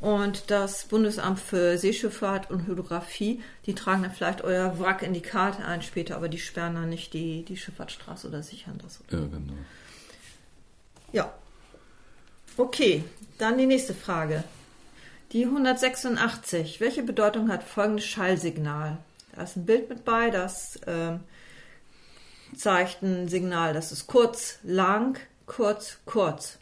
Und 0.01 0.49
das 0.49 0.85
Bundesamt 0.85 1.39
für 1.39 1.77
Seeschifffahrt 1.77 2.49
und 2.49 2.65
Hydrographie, 2.65 3.41
die 3.67 3.75
tragen 3.75 4.01
dann 4.01 4.11
vielleicht 4.11 4.43
euer 4.43 4.79
Wrack 4.79 5.03
in 5.03 5.13
die 5.13 5.21
Karte 5.21 5.63
ein 5.63 5.83
später, 5.83 6.15
aber 6.15 6.27
die 6.27 6.39
sperren 6.39 6.73
dann 6.73 6.89
nicht 6.89 7.13
die, 7.13 7.45
die 7.45 7.55
Schifffahrtsstraße 7.55 8.27
oder 8.27 8.41
sichern 8.41 8.79
das. 8.81 8.99
Oder? 9.07 9.21
Ja, 9.21 9.27
genau. 9.27 9.53
Ja. 11.13 11.33
Okay, 12.57 13.03
dann 13.37 13.59
die 13.59 13.67
nächste 13.67 13.93
Frage. 13.93 14.43
Die 15.33 15.45
186. 15.45 16.81
Welche 16.81 17.03
Bedeutung 17.03 17.49
hat 17.49 17.63
folgendes 17.63 18.05
Schallsignal? 18.05 18.97
Da 19.33 19.43
ist 19.43 19.55
ein 19.55 19.65
Bild 19.65 19.89
mit 19.89 20.03
bei, 20.03 20.29
das 20.29 20.75
äh, 20.87 21.17
zeigt 22.55 23.01
ein 23.01 23.27
Signal, 23.27 23.73
das 23.73 23.91
ist 23.91 24.07
kurz, 24.07 24.59
lang, 24.63 25.17
kurz, 25.45 25.99
kurz. 26.05 26.59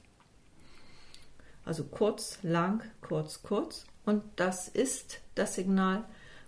Also 1.66 1.84
kurz, 1.84 2.40
lang, 2.42 2.82
kurz, 3.02 3.42
kurz. 3.44 3.86
Und 4.06 4.24
das 4.36 4.68
ist 4.68 5.20
das 5.36 5.56
Signal, 5.56 6.04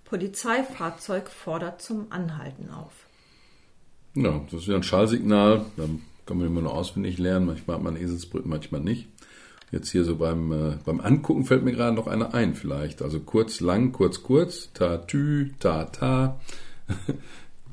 Polizeifahrzeug 0.06 1.30
fordert 1.30 1.82
zum 1.82 2.12
Anhalten 2.12 2.70
auf. 2.70 2.92
Ja, 4.14 4.42
das 4.52 4.62
ist 4.62 4.68
ja 4.68 4.76
ein 4.76 4.84
Schallsignal. 4.84 5.66
Da 5.78 5.86
kann 6.26 6.38
man 6.38 6.48
immer 6.48 6.62
nur 6.62 6.74
auswendig 6.74 7.18
lernen. 7.18 7.46
Manchmal 7.46 7.78
hat 7.78 7.84
man 7.84 7.96
Eselsbrücken, 7.96 8.50
manchmal 8.50 8.82
nicht. 8.82 9.08
Jetzt 9.72 9.90
hier 9.90 10.04
so 10.04 10.18
beim, 10.18 10.52
äh, 10.52 10.78
beim 10.86 11.00
Angucken 11.00 11.46
fällt 11.46 11.64
mir 11.64 11.72
gerade 11.72 11.96
noch 11.96 12.08
eine 12.08 12.34
ein 12.34 12.56
vielleicht. 12.56 13.02
Also 13.02 13.22
kurz, 13.22 13.62
lang, 13.62 13.94
kurz, 13.94 14.22
kurz. 14.22 14.70
Ta, 14.74 14.98
tü, 14.98 15.52
ta, 15.60 15.86
ta. 15.86 16.40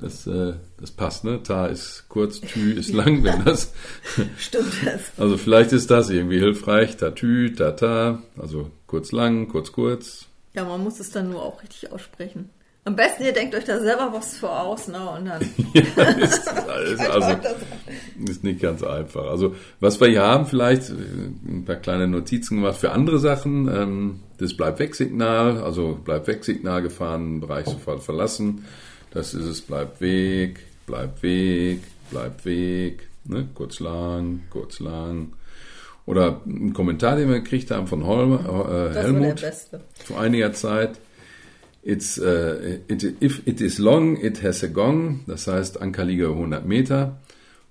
Das, 0.00 0.28
äh, 0.28 0.55
das 0.78 0.93
passt, 0.93 1.25
ne? 1.25 1.43
Ta 1.43 1.67
ist 1.67 2.05
kurz, 2.09 2.40
Tü 2.40 2.73
ist 2.75 2.93
lang, 2.93 3.25
wenn 3.25 3.45
das. 3.45 3.73
Stimmt 4.38 4.73
das. 4.85 5.00
Also 5.17 5.37
vielleicht 5.37 5.73
ist 5.73 5.90
das 5.90 6.09
irgendwie 6.11 6.38
hilfreich. 6.38 6.97
Tatü, 6.97 7.52
Tata, 7.52 8.23
also 8.37 8.71
kurz, 8.87 9.11
lang, 9.11 9.49
kurz, 9.49 9.73
kurz. 9.73 10.26
Ja, 10.55 10.64
man 10.64 10.85
muss 10.85 11.00
es 11.00 11.11
dann 11.11 11.31
nur 11.31 11.43
auch 11.43 11.62
richtig 11.62 11.90
aussprechen. 11.90 12.50
Am 12.88 12.97
besten 12.97 13.25
ihr 13.25 13.35
denkt 13.35 13.54
euch 13.54 13.64
da 13.64 13.78
selber 13.80 14.11
was 14.14 14.38
voraus, 14.38 14.88
ne? 14.88 15.11
Und 15.11 15.26
dann. 15.26 15.42
ja, 15.75 16.02
ist, 16.23 16.38
ist, 16.38 17.11
also, 17.11 17.37
ist 18.26 18.42
nicht 18.42 18.62
ganz 18.62 18.83
einfach. 18.83 19.26
Also, 19.26 19.54
was 19.78 20.00
wir 20.00 20.09
hier 20.09 20.23
haben, 20.23 20.47
vielleicht 20.47 20.88
äh, 20.88 20.95
ein 20.95 21.66
paar 21.66 21.76
kleine 21.76 22.09
Notizen 22.09 22.57
gemacht 22.57 22.78
für 22.78 22.92
andere 22.92 23.18
Sachen. 23.18 23.68
Ähm, 23.68 24.21
das 24.38 24.57
bleibt 24.57 24.78
Wegsignal, 24.78 25.62
also 25.62 25.99
bleibt 26.02 26.28
Wegsignal 26.28 26.80
gefahren, 26.80 27.40
Bereich 27.40 27.66
sofort 27.66 28.02
verlassen. 28.02 28.64
Das 29.11 29.35
ist 29.35 29.45
es, 29.45 29.61
bleibt 29.61 30.00
Weg, 30.00 30.61
bleibt 30.87 31.23
Weg, 31.23 31.83
bleibt 32.11 32.47
Weg, 32.47 33.07
ne? 33.26 33.49
kurz 33.54 33.80
lang, 33.80 34.45
kurz 34.49 34.80
lang. 34.80 35.35
Oder 36.07 36.40
ein 36.47 36.73
Kommentar, 36.73 37.16
den 37.16 37.28
wir 37.28 37.40
gekriegt 37.40 37.71
haben 37.71 37.87
von 37.87 38.07
Holmer, 38.07 38.92
äh, 38.92 38.95
Helmut 38.95 39.45
vor 40.07 40.18
einiger 40.18 40.54
Zeit. 40.54 40.99
It's, 41.82 42.18
uh, 42.18 42.80
it, 42.88 43.02
if 43.23 43.47
it 43.47 43.61
is 43.61 43.78
long, 43.78 44.16
it 44.16 44.42
has 44.42 44.62
a 44.62 44.66
gong. 44.66 45.20
Das 45.26 45.47
heißt, 45.47 45.80
Ankerliege 45.80 46.28
100 46.28 46.66
Meter. 46.66 47.18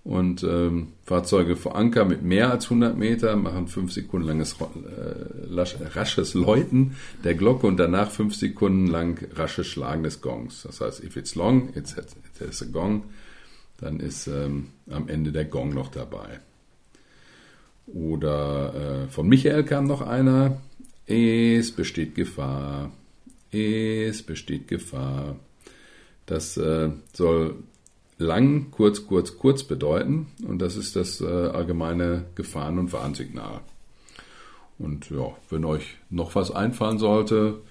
Und 0.07 0.41
ähm, 0.43 0.93
Fahrzeuge 1.03 1.57
vor 1.57 1.75
Anker 1.75 2.05
mit 2.05 2.23
mehr 2.23 2.49
als 2.49 2.65
100 2.67 2.97
Meter 2.97 3.35
machen 3.35 3.67
5 3.67 3.91
Sekunden 3.91 4.25
langes 4.25 4.55
äh, 4.55 5.85
rasches 5.95 6.33
Läuten 6.33 6.95
der 7.25 7.35
Glocke 7.35 7.67
und 7.67 7.75
danach 7.75 8.09
5 8.09 8.33
Sekunden 8.33 8.87
lang 8.87 9.27
rasches 9.35 9.67
Schlagen 9.67 10.03
des 10.03 10.21
Gongs. 10.21 10.63
Das 10.63 10.79
heißt, 10.79 11.03
if 11.03 11.17
it's 11.17 11.35
long, 11.35 11.73
it's, 11.75 11.97
it 11.97 12.07
has 12.39 12.61
a 12.61 12.65
gong, 12.71 13.03
dann 13.81 13.99
ist 13.99 14.27
ähm, 14.27 14.67
am 14.89 15.09
Ende 15.09 15.33
der 15.33 15.43
Gong 15.43 15.73
noch 15.73 15.89
dabei. 15.89 16.39
Oder 17.87 19.03
äh, 19.03 19.07
von 19.09 19.27
Michael 19.27 19.65
kam 19.65 19.87
noch 19.87 19.99
einer. 19.99 20.61
Es 21.05 21.73
besteht 21.73 22.15
Gefahr. 22.15 22.91
Es 24.07 24.23
besteht 24.23 24.67
Gefahr. 24.67 25.35
Das 26.25 26.57
äh, 26.57 26.89
soll 27.13 27.55
lang, 28.17 28.71
kurz, 28.71 29.07
kurz, 29.07 29.37
kurz 29.37 29.63
bedeuten. 29.63 30.27
Und 30.45 30.59
das 30.59 30.75
ist 30.75 30.95
das 30.95 31.21
äh, 31.21 31.25
allgemeine 31.25 32.25
Gefahren- 32.35 32.79
und 32.79 32.93
Warnsignal. 32.93 33.61
Und 34.79 35.09
ja, 35.09 35.35
wenn 35.49 35.65
euch 35.65 35.97
noch 36.09 36.35
was 36.35 36.51
einfallen 36.51 36.99
sollte, 36.99 37.61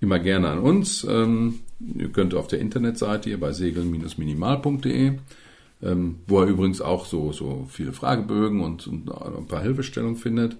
immer 0.00 0.18
gerne 0.18 0.48
an 0.48 0.58
uns. 0.58 1.04
Ähm, 1.04 1.60
ihr 1.96 2.08
könnt 2.08 2.34
auf 2.34 2.48
der 2.48 2.60
Internetseite 2.60 3.30
hier 3.30 3.40
bei 3.40 3.52
segeln-minimal.de, 3.52 5.12
ähm, 5.82 6.16
wo 6.26 6.42
ihr 6.42 6.48
übrigens 6.48 6.80
auch 6.80 7.06
so, 7.06 7.32
so 7.32 7.66
viele 7.70 7.92
Fragebögen 7.92 8.60
und, 8.60 8.86
und 8.86 9.10
ein 9.10 9.46
paar 9.46 9.62
Hilfestellungen 9.62 10.16
findet. 10.16 10.56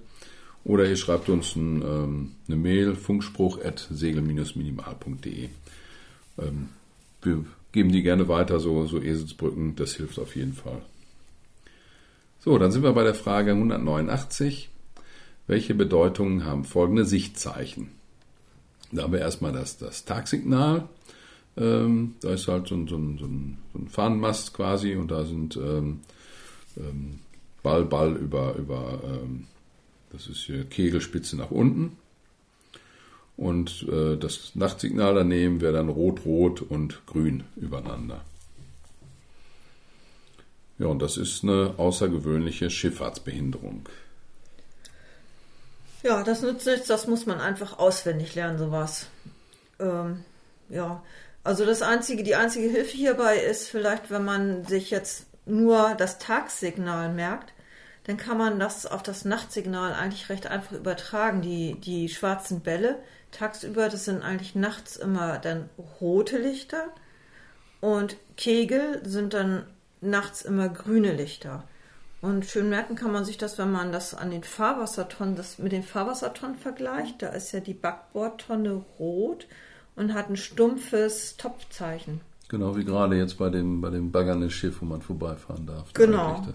Oder 0.65 0.89
ihr 0.89 0.97
schreibt 0.97 1.29
uns 1.29 1.57
ein, 1.57 1.83
ähm, 1.83 2.33
eine 2.47 2.57
Mail, 2.57 2.95
funkspruch 2.95 3.65
at 3.65 3.89
segel-minimal.de. 3.91 5.49
Ähm, 6.39 6.69
wir 7.23 7.45
geben 7.73 7.91
die 7.91 8.03
gerne 8.03 8.29
weiter, 8.29 8.61
so, 8.61 8.87
so 8.87 9.01
Eselsbrücken, 9.01 9.75
das 9.77 9.95
hilft 9.95 10.19
auf 10.19 10.37
jeden 10.37 10.53
Fall. 10.53 10.83
So, 12.41 12.59
dann 12.59 12.73
sind 12.73 12.83
wir 12.83 12.93
bei 12.93 13.05
der 13.05 13.15
Frage 13.15 13.53
189. 13.53 14.69
Welche 15.47 15.75
Bedeutungen 15.75 16.45
haben 16.45 16.65
folgende 16.65 17.05
Sichtzeichen? 17.05 17.91
Da 18.93 19.03
haben 19.03 19.13
wir 19.13 19.21
erstmal 19.21 19.53
das, 19.53 19.79
das 19.79 20.05
Tagsignal. 20.05 20.89
Ähm, 21.57 22.15
da 22.21 22.33
ist 22.35 22.49
halt 22.49 22.69
so 22.69 22.75
ein, 22.75 22.89
so, 22.89 22.97
ein, 22.97 23.19
so, 23.19 23.27
ein, 23.79 23.89
Fahnenmast 23.89 24.55
quasi 24.55 24.95
und 24.95 25.11
da 25.11 25.25
sind 25.25 25.57
ähm, 25.57 26.01
ähm, 26.77 27.19
Ball, 27.63 27.85
Ball 27.85 28.17
über, 28.17 28.55
über 28.55 29.01
ähm, 29.05 29.47
Das 30.13 30.27
ist 30.27 30.41
hier 30.41 30.65
Kegelspitze 30.65 31.37
nach 31.37 31.51
unten. 31.51 31.97
Und 33.37 33.87
äh, 33.91 34.17
das 34.17 34.55
Nachtsignal 34.55 35.15
daneben 35.15 35.61
wäre 35.61 35.73
dann 35.73 35.89
rot, 35.89 36.25
rot 36.25 36.61
und 36.63 37.05
grün 37.07 37.45
übereinander. 37.57 38.23
Ja, 40.79 40.87
und 40.87 41.01
das 41.01 41.17
ist 41.17 41.43
eine 41.43 41.75
außergewöhnliche 41.77 42.69
Schifffahrtsbehinderung. 42.69 43.89
Ja, 46.03 46.23
das 46.25 46.43
nützt 46.43 46.67
nichts, 46.67 46.89
das 46.89 47.07
muss 47.07 47.27
man 47.27 47.41
einfach 47.41 47.79
auswendig 47.79 48.35
lernen, 48.35 48.59
sowas. 48.59 49.07
Ähm, 49.79 50.25
ja, 50.69 51.03
also 51.45 51.65
das 51.65 51.83
einzige, 51.83 52.23
die 52.23 52.35
einzige 52.35 52.69
Hilfe 52.69 52.97
hierbei 52.97 53.39
ist 53.39 53.69
vielleicht, 53.69 54.11
wenn 54.11 54.25
man 54.25 54.65
sich 54.65 54.91
jetzt 54.91 55.27
nur 55.47 55.95
das 55.97 56.19
Tagssignal 56.19 57.13
merkt, 57.13 57.53
dann 58.05 58.17
kann 58.17 58.39
man 58.39 58.59
das 58.59 58.87
auf 58.87 59.03
das 59.03 59.25
Nachtsignal 59.25 59.93
eigentlich 59.95 60.29
recht 60.29 60.47
einfach 60.47 60.73
übertragen. 60.73 61.41
Die, 61.41 61.75
die 61.81 62.09
schwarzen 62.09 62.61
Bälle 62.61 62.99
tagsüber, 63.31 63.89
das 63.89 64.05
sind 64.05 64.23
eigentlich 64.23 64.55
nachts 64.55 64.97
immer 64.97 65.39
dann 65.39 65.69
rote 66.01 66.39
Lichter 66.39 66.89
und 67.81 68.17
Kegel 68.37 69.01
sind 69.05 69.35
dann 69.35 69.67
nachts 70.01 70.43
immer 70.43 70.69
grüne 70.69 71.13
Lichter. 71.13 71.65
Und 72.21 72.47
schön 72.47 72.69
merken 72.69 72.95
kann 72.95 73.11
man 73.11 73.25
sich 73.25 73.37
das, 73.37 73.59
wenn 73.59 73.73
man 73.73 73.91
das 73.91 74.15
an 74.15 74.31
den 74.31 74.45
Fahrwassertonnen, 74.45 75.35
das 75.35 75.59
mit 75.59 75.73
den 75.73 75.83
Fahrwassertonnen 75.83 76.57
vergleicht. 76.57 77.21
Da 77.21 77.29
ist 77.29 77.51
ja 77.51 77.59
die 77.59 77.75
Backbordtonne 77.75 78.85
rot 79.01 79.49
und 79.97 80.15
hat 80.15 80.31
ein 80.31 80.37
stumpfes 80.37 81.37
Topfzeichen. 81.37 82.21
Genau 82.49 82.77
wie 82.77 82.85
gerade 82.85 83.17
jetzt 83.17 83.39
bei 83.39 83.51
dem, 83.51 83.81
bei 83.81 83.91
dem 83.91 84.13
baggernen 84.13 84.51
Schiff, 84.51 84.81
wo 84.81 84.85
man 84.85 85.03
vorbeifahren 85.03 85.67
darf. 85.67 85.93
Genau. 85.95 86.45
Da 86.47 86.53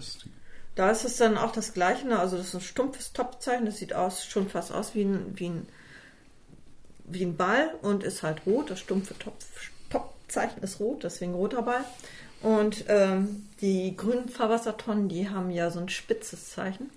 ist 0.90 1.04
es 1.04 1.16
dann 1.16 1.36
auch 1.36 1.52
das 1.52 1.74
Gleiche, 1.74 2.06
ne? 2.06 2.18
also 2.18 2.36
das 2.36 2.48
ist 2.48 2.54
ein 2.54 2.60
stumpfes 2.60 3.12
Topfzeichen, 3.12 3.66
das 3.66 3.78
sieht 3.78 3.94
aus, 3.94 4.24
schon 4.24 4.48
fast 4.48 4.72
aus 4.72 4.94
wie 4.94 5.02
ein, 5.02 5.38
wie 5.38 5.48
ein, 5.48 5.66
wie 7.04 7.24
ein 7.24 7.36
Ball 7.36 7.74
und 7.82 8.04
ist 8.04 8.22
halt 8.22 8.42
rot. 8.46 8.70
Das 8.70 8.80
stumpfe 8.80 9.18
Topf, 9.18 9.44
Topfzeichen 9.90 10.62
ist 10.62 10.78
rot, 10.78 11.04
deswegen 11.04 11.34
roter 11.34 11.62
Ball. 11.62 11.84
Und 12.42 12.84
ähm, 12.86 13.48
die 13.60 13.96
grünen 13.96 14.28
Fahrwassertonnen, 14.28 15.08
die 15.08 15.28
haben 15.28 15.50
ja 15.50 15.70
so 15.70 15.80
ein 15.80 15.88
spitzes 15.88 16.50
Zeichen 16.50 16.90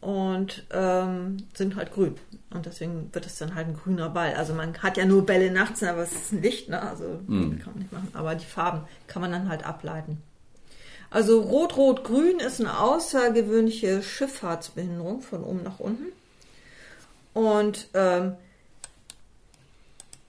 und 0.00 0.64
ähm, 0.70 1.38
sind 1.54 1.74
halt 1.74 1.92
grün. 1.92 2.14
Und 2.50 2.66
deswegen 2.66 3.12
wird 3.12 3.26
es 3.26 3.38
dann 3.38 3.56
halt 3.56 3.66
ein 3.66 3.76
grüner 3.76 4.08
Ball. 4.08 4.34
Also 4.34 4.54
man 4.54 4.80
hat 4.80 4.96
ja 4.96 5.04
nur 5.04 5.26
Bälle 5.26 5.50
nachts, 5.50 5.82
aber 5.82 6.02
es 6.02 6.12
ist 6.12 6.32
ein 6.32 6.42
Licht, 6.42 6.68
ne? 6.68 6.80
Also 6.80 7.20
mhm. 7.26 7.58
kann 7.58 7.72
man 7.72 7.82
nicht 7.82 7.92
machen. 7.92 8.10
Aber 8.12 8.36
die 8.36 8.44
Farben 8.44 8.82
kann 9.08 9.22
man 9.22 9.32
dann 9.32 9.48
halt 9.48 9.66
ableiten. 9.66 10.22
Also 11.10 11.40
Rot, 11.40 11.76
Rot, 11.76 12.04
Grün 12.04 12.40
ist 12.40 12.60
eine 12.60 12.78
außergewöhnliche 12.78 14.02
Schifffahrtsbehinderung 14.02 15.22
von 15.22 15.44
oben 15.44 15.62
nach 15.62 15.78
unten. 15.78 16.12
Und 17.32 17.88
ähm, 17.94 18.34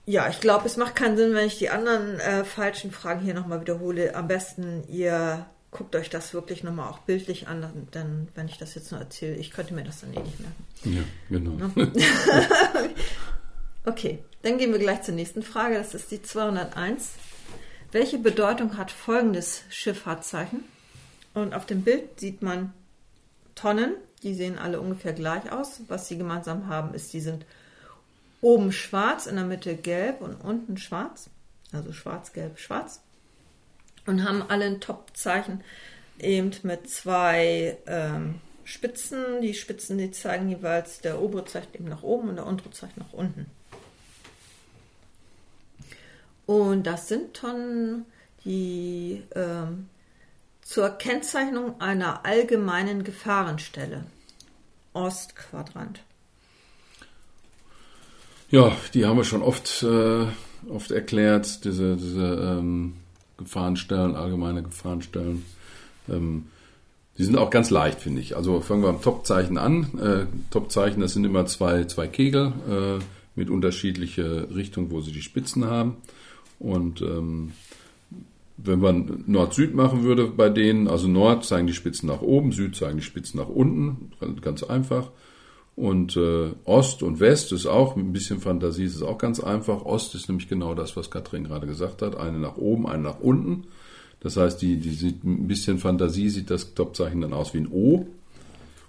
ja, 0.06 0.28
ich 0.28 0.40
glaube, 0.40 0.66
es 0.66 0.76
macht 0.76 0.96
keinen 0.96 1.16
Sinn, 1.16 1.34
wenn 1.34 1.46
ich 1.46 1.58
die 1.58 1.70
anderen 1.70 2.18
äh, 2.20 2.44
falschen 2.44 2.92
Fragen 2.92 3.20
hier 3.20 3.34
nochmal 3.34 3.60
wiederhole. 3.60 4.14
Am 4.14 4.28
besten, 4.28 4.84
ihr 4.88 5.46
guckt 5.70 5.94
euch 5.96 6.08
das 6.08 6.32
wirklich 6.32 6.64
nochmal 6.64 6.88
auch 6.88 7.00
bildlich 7.00 7.46
an, 7.46 7.88
denn 7.92 8.28
wenn 8.34 8.48
ich 8.48 8.56
das 8.56 8.74
jetzt 8.74 8.90
nur 8.90 9.00
erzähle, 9.00 9.36
ich 9.36 9.50
könnte 9.50 9.74
mir 9.74 9.84
das 9.84 10.00
dann 10.00 10.14
eh 10.14 10.20
nicht 10.20 10.40
merken. 10.40 10.66
Ja, 10.84 11.02
genau. 11.28 11.50
Ne? 11.74 11.92
okay, 13.84 14.18
dann 14.42 14.56
gehen 14.56 14.72
wir 14.72 14.78
gleich 14.78 15.02
zur 15.02 15.14
nächsten 15.14 15.42
Frage. 15.42 15.74
Das 15.74 15.94
ist 15.94 16.10
die 16.10 16.22
201. 16.22 17.10
Welche 17.90 18.18
Bedeutung 18.18 18.76
hat 18.76 18.90
folgendes 18.90 19.62
Schifffahrtszeichen? 19.70 20.64
Und 21.32 21.54
auf 21.54 21.64
dem 21.64 21.82
Bild 21.82 22.20
sieht 22.20 22.42
man 22.42 22.74
Tonnen, 23.54 23.94
die 24.22 24.34
sehen 24.34 24.58
alle 24.58 24.80
ungefähr 24.80 25.14
gleich 25.14 25.50
aus. 25.50 25.80
Was 25.88 26.06
sie 26.06 26.18
gemeinsam 26.18 26.68
haben, 26.68 26.94
ist, 26.94 27.12
die 27.12 27.20
sind 27.20 27.46
Oben 28.40 28.72
schwarz, 28.72 29.26
in 29.26 29.36
der 29.36 29.44
Mitte 29.44 29.74
gelb 29.74 30.20
und 30.20 30.36
unten 30.36 30.76
schwarz. 30.76 31.30
Also 31.72 31.92
schwarz, 31.92 32.32
gelb, 32.32 32.58
schwarz. 32.58 33.00
Und 34.06 34.22
haben 34.22 34.42
alle 34.42 34.66
ein 34.66 34.80
Top-Zeichen 34.80 35.62
eben 36.18 36.52
mit 36.62 36.88
zwei 36.88 37.78
ähm, 37.86 38.40
Spitzen. 38.64 39.40
Die 39.42 39.54
Spitzen, 39.54 39.98
die 39.98 40.10
zeigen 40.10 40.48
jeweils, 40.48 41.00
der 41.00 41.20
obere 41.20 41.46
zeigt 41.46 41.74
eben 41.74 41.88
nach 41.88 42.02
oben 42.02 42.28
und 42.28 42.36
der 42.36 42.46
untere 42.46 42.70
zeigt 42.70 42.96
nach 42.96 43.12
unten. 43.12 43.46
Und 46.48 46.86
das 46.86 47.08
sind 47.08 47.34
Tonnen, 47.34 48.06
die 48.46 49.22
ähm, 49.34 49.90
zur 50.62 50.88
Kennzeichnung 50.88 51.78
einer 51.78 52.24
allgemeinen 52.24 53.04
Gefahrenstelle. 53.04 54.04
Ostquadrant. 54.94 56.00
Ja, 58.50 58.74
die 58.94 59.04
haben 59.04 59.18
wir 59.18 59.24
schon 59.24 59.42
oft, 59.42 59.82
äh, 59.82 60.24
oft 60.70 60.90
erklärt, 60.90 61.66
diese, 61.66 61.96
diese 61.96 62.24
ähm, 62.24 62.94
Gefahrenstellen, 63.36 64.16
allgemeine 64.16 64.62
Gefahrenstellen. 64.62 65.44
Ähm, 66.08 66.46
die 67.18 67.24
sind 67.24 67.36
auch 67.36 67.50
ganz 67.50 67.68
leicht, 67.68 68.00
finde 68.00 68.22
ich. 68.22 68.36
Also 68.36 68.62
fangen 68.62 68.82
wir 68.82 68.88
am 68.88 69.02
Topzeichen 69.02 69.58
an. 69.58 69.98
Äh, 69.98 70.26
Topzeichen, 70.50 71.02
das 71.02 71.12
sind 71.12 71.26
immer 71.26 71.44
zwei, 71.44 71.84
zwei 71.84 72.06
Kegel 72.06 72.54
äh, 72.70 73.04
mit 73.34 73.50
unterschiedlicher 73.50 74.54
Richtung, 74.54 74.90
wo 74.90 75.02
sie 75.02 75.12
die 75.12 75.20
Spitzen 75.20 75.66
haben. 75.66 75.98
Und 76.58 77.02
ähm, 77.02 77.52
wenn 78.56 78.80
man 78.80 79.24
Nord-Süd 79.26 79.74
machen 79.74 80.02
würde 80.02 80.26
bei 80.26 80.48
denen, 80.48 80.88
also 80.88 81.06
Nord 81.06 81.44
zeigen 81.44 81.66
die 81.66 81.74
Spitzen 81.74 82.08
nach 82.08 82.22
oben, 82.22 82.52
Süd 82.52 82.74
zeigen 82.74 82.98
die 82.98 83.04
Spitzen 83.04 83.38
nach 83.38 83.48
unten, 83.48 84.10
ganz 84.40 84.62
einfach. 84.64 85.10
Und 85.76 86.16
äh, 86.16 86.50
Ost 86.64 87.04
und 87.04 87.20
West 87.20 87.52
ist 87.52 87.66
auch, 87.66 87.94
mit 87.94 88.04
ein 88.04 88.12
bisschen 88.12 88.40
Fantasie 88.40 88.82
ist 88.82 88.96
es 88.96 89.02
auch 89.02 89.16
ganz 89.16 89.38
einfach. 89.38 89.84
Ost 89.84 90.16
ist 90.16 90.28
nämlich 90.28 90.48
genau 90.48 90.74
das, 90.74 90.96
was 90.96 91.08
Katrin 91.08 91.44
gerade 91.44 91.68
gesagt 91.68 92.02
hat. 92.02 92.16
Eine 92.16 92.40
nach 92.40 92.56
oben, 92.56 92.88
eine 92.88 93.04
nach 93.04 93.20
unten. 93.20 93.68
Das 94.18 94.36
heißt, 94.36 94.60
die, 94.60 94.78
die 94.78 94.90
sieht 94.90 95.22
ein 95.22 95.46
bisschen 95.46 95.78
Fantasie, 95.78 96.30
sieht 96.30 96.50
das 96.50 96.74
Topzeichen 96.74 97.20
dann 97.20 97.32
aus 97.32 97.54
wie 97.54 97.58
ein 97.58 97.68
O. 97.70 98.08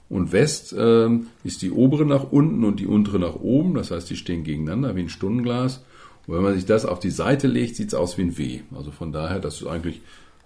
Und 0.10 0.32
West 0.32 0.74
äh, 0.74 1.10
ist 1.44 1.62
die 1.62 1.70
obere 1.70 2.08
nach 2.08 2.32
unten 2.32 2.64
und 2.64 2.80
die 2.80 2.88
untere 2.88 3.20
nach 3.20 3.36
oben. 3.36 3.76
Das 3.76 3.92
heißt, 3.92 4.10
die 4.10 4.18
stehen 4.18 4.44
gegeneinander 4.44 4.96
wie 4.96 5.02
ein 5.02 5.10
Stundenglas. 5.10 5.84
Und 6.30 6.36
wenn 6.36 6.44
man 6.44 6.54
sich 6.54 6.68
das 6.68 6.86
auf 6.86 7.00
die 7.00 7.10
Seite 7.10 7.48
legt, 7.48 7.76
sieht 7.76 7.88
es 7.88 7.96
aus 7.96 8.20
wie 8.20 8.22
ein 8.22 8.38
W. 8.38 8.60
Also 8.76 8.92
von 8.92 9.12
daher, 9.12 9.40
das 9.40 9.62
ist 9.62 9.68
eigentlich 9.68 10.00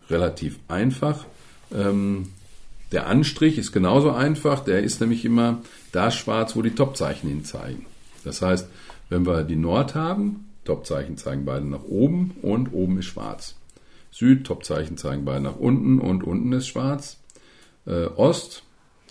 relativ 0.09 0.57
einfach. 0.69 1.25
Ähm, 1.73 2.29
der 2.93 3.07
Anstrich 3.07 3.57
ist 3.57 3.73
genauso 3.73 4.11
einfach, 4.11 4.61
der 4.61 4.81
ist 4.81 5.01
nämlich 5.01 5.25
immer 5.25 5.59
da 5.91 6.09
schwarz, 6.09 6.55
wo 6.55 6.61
die 6.61 6.73
Topzeichen 6.73 7.27
hin 7.27 7.43
zeigen. 7.43 7.85
Das 8.23 8.41
heißt, 8.41 8.69
wenn 9.09 9.25
wir 9.25 9.43
die 9.43 9.57
Nord 9.57 9.93
haben, 9.93 10.45
Topzeichen 10.63 11.17
zeigen 11.17 11.43
beide 11.43 11.65
nach 11.65 11.83
oben 11.83 12.31
und 12.41 12.71
oben 12.71 12.99
ist 12.99 13.07
schwarz. 13.07 13.55
Süd, 14.09 14.47
Topzeichen 14.47 14.95
zeigen 14.95 15.25
beide 15.25 15.41
nach 15.41 15.57
unten 15.57 15.99
und 15.99 16.23
unten 16.23 16.53
ist 16.53 16.67
schwarz. 16.67 17.17
Äh, 17.85 18.05
Ost, 18.05 18.63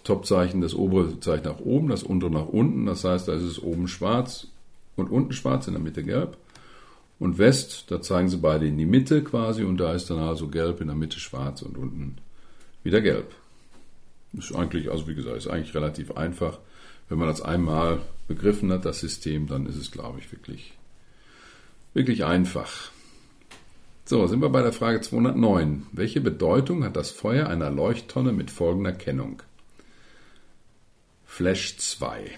Topzeichen, 0.04 0.62
das 0.62 0.74
obere 0.74 1.20
zeigt 1.20 1.44
nach 1.44 1.60
oben, 1.60 1.88
das 1.88 2.02
untere 2.02 2.30
nach 2.30 2.48
unten. 2.48 2.86
Das 2.86 3.04
heißt, 3.04 3.28
da 3.28 3.34
ist 3.34 3.42
es 3.42 3.62
oben 3.62 3.88
schwarz 3.88 4.46
und 4.96 5.10
unten 5.10 5.34
schwarz, 5.34 5.66
in 5.66 5.74
der 5.74 5.82
Mitte 5.82 6.02
gelb. 6.02 6.38
Und 7.22 7.38
West, 7.38 7.84
da 7.86 8.02
zeigen 8.02 8.28
sie 8.28 8.38
beide 8.38 8.66
in 8.66 8.76
die 8.76 8.84
Mitte 8.84 9.22
quasi 9.22 9.62
und 9.62 9.76
da 9.76 9.94
ist 9.94 10.10
dann 10.10 10.18
also 10.18 10.48
gelb, 10.48 10.80
in 10.80 10.88
der 10.88 10.96
Mitte 10.96 11.20
schwarz 11.20 11.62
und 11.62 11.78
unten 11.78 12.16
wieder 12.82 13.00
gelb. 13.00 13.32
Ist 14.32 14.52
eigentlich, 14.52 14.90
also 14.90 15.06
wie 15.06 15.14
gesagt, 15.14 15.36
ist 15.36 15.46
eigentlich 15.46 15.72
relativ 15.72 16.10
einfach. 16.16 16.58
Wenn 17.08 17.18
man 17.18 17.28
das 17.28 17.40
einmal 17.40 18.00
begriffen 18.26 18.72
hat, 18.72 18.84
das 18.84 18.98
System, 18.98 19.46
dann 19.46 19.66
ist 19.66 19.76
es, 19.76 19.92
glaube 19.92 20.18
ich, 20.18 20.32
wirklich, 20.32 20.72
wirklich 21.94 22.24
einfach. 22.24 22.90
So, 24.04 24.26
sind 24.26 24.42
wir 24.42 24.48
bei 24.48 24.62
der 24.62 24.72
Frage 24.72 25.00
209. 25.00 25.86
Welche 25.92 26.20
Bedeutung 26.20 26.82
hat 26.82 26.96
das 26.96 27.12
Feuer 27.12 27.46
einer 27.46 27.70
Leuchttonne 27.70 28.32
mit 28.32 28.50
folgender 28.50 28.94
Kennung? 28.94 29.44
Flash 31.24 31.78
2. 31.78 32.32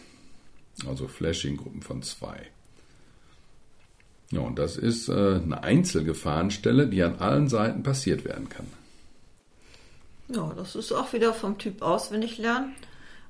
Also 0.87 1.09
Flashing-Gruppen 1.09 1.81
von 1.81 2.03
2. 2.03 2.51
Ja, 4.35 4.41
und 4.41 4.59
das 4.59 4.77
ist 4.77 5.09
äh, 5.09 5.13
eine 5.13 5.63
Einzelgefahrenstelle, 5.63 6.89
die 6.89 7.05
an 7.05 7.17
allen 7.21 7.49
Seiten 7.49 7.85
passiert 7.85 8.25
werden 8.25 8.49
kann. 8.49 8.67
Ja, 10.29 10.53
das 10.57 10.75
ist 10.75 10.91
auch 10.91 11.13
wieder 11.13 11.33
vom 11.33 11.57
Typ 11.59 11.83
auswendig 11.83 12.39
lernen. 12.39 12.75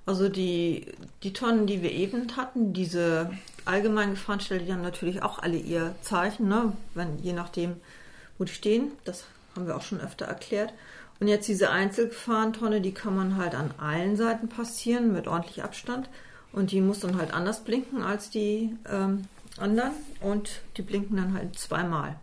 Also 0.06 0.30
die, 0.30 0.86
die 1.22 1.34
Tonnen, 1.34 1.66
die 1.66 1.82
wir 1.82 1.92
eben 1.92 2.34
hatten, 2.36 2.72
diese 2.72 3.30
allgemeinen 3.66 4.14
Gefahrenstellen, 4.14 4.64
die 4.64 4.72
haben 4.72 4.82
natürlich 4.82 5.22
auch 5.22 5.40
alle 5.40 5.58
ihr 5.58 5.94
Zeichen, 6.00 6.48
ne? 6.48 6.72
Wenn, 6.94 7.18
je 7.22 7.34
nachdem, 7.34 7.76
wo 8.38 8.44
die 8.44 8.52
stehen. 8.52 8.92
Das 9.04 9.24
haben 9.54 9.66
wir 9.66 9.76
auch 9.76 9.82
schon 9.82 10.00
öfter 10.00 10.24
erklärt. 10.24 10.72
Und 11.20 11.28
jetzt 11.28 11.48
diese 11.48 11.68
Einzelgefahrentonne, 11.70 12.80
die 12.80 12.94
kann 12.94 13.14
man 13.14 13.36
halt 13.36 13.54
an 13.54 13.74
allen 13.76 14.16
Seiten 14.16 14.48
passieren 14.48 15.12
mit 15.12 15.28
ordentlich 15.28 15.62
Abstand. 15.62 16.08
Und 16.52 16.70
die 16.70 16.80
muss 16.80 17.00
dann 17.00 17.18
halt 17.18 17.34
anders 17.34 17.62
blinken 17.62 18.02
als 18.02 18.30
die 18.30 18.74
ähm, 18.90 19.24
anderen. 19.58 19.92
Und 20.20 20.62
die 20.76 20.82
blinken 20.82 21.16
dann 21.16 21.34
halt 21.34 21.58
zweimal. 21.58 22.18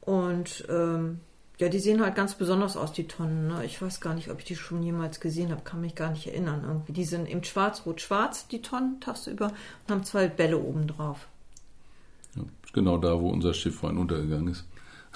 Und 0.00 0.64
ähm, 0.68 1.20
Ja, 1.60 1.68
die 1.68 1.78
sehen 1.78 2.00
halt 2.00 2.14
ganz 2.14 2.36
besonders 2.36 2.78
aus, 2.78 2.92
die 2.94 3.06
Tonnen. 3.06 3.48
Ne? 3.48 3.66
Ich 3.66 3.82
weiß 3.82 4.00
gar 4.00 4.14
nicht, 4.14 4.30
ob 4.30 4.38
ich 4.38 4.46
die 4.46 4.56
schon 4.56 4.82
jemals 4.82 5.20
gesehen 5.20 5.50
habe, 5.50 5.60
kann 5.60 5.82
mich 5.82 5.94
gar 5.94 6.10
nicht 6.10 6.26
erinnern. 6.26 6.64
Irgendwie. 6.66 6.92
Die 6.94 7.04
sind 7.04 7.26
im 7.26 7.44
Schwarz-Rot-Schwarz, 7.44 8.48
die 8.48 8.62
Tonnen, 8.62 8.98
tagsüber, 9.00 9.48
und 9.48 9.94
haben 9.94 10.04
zwei 10.04 10.26
Bälle 10.26 10.58
oben 10.58 10.86
drauf. 10.86 11.28
Ja, 12.34 12.44
genau 12.72 12.96
da, 12.96 13.20
wo 13.20 13.28
unser 13.28 13.52
Schiff 13.52 13.76
vorhin 13.76 13.98
untergegangen 13.98 14.48
ist. 14.48 14.64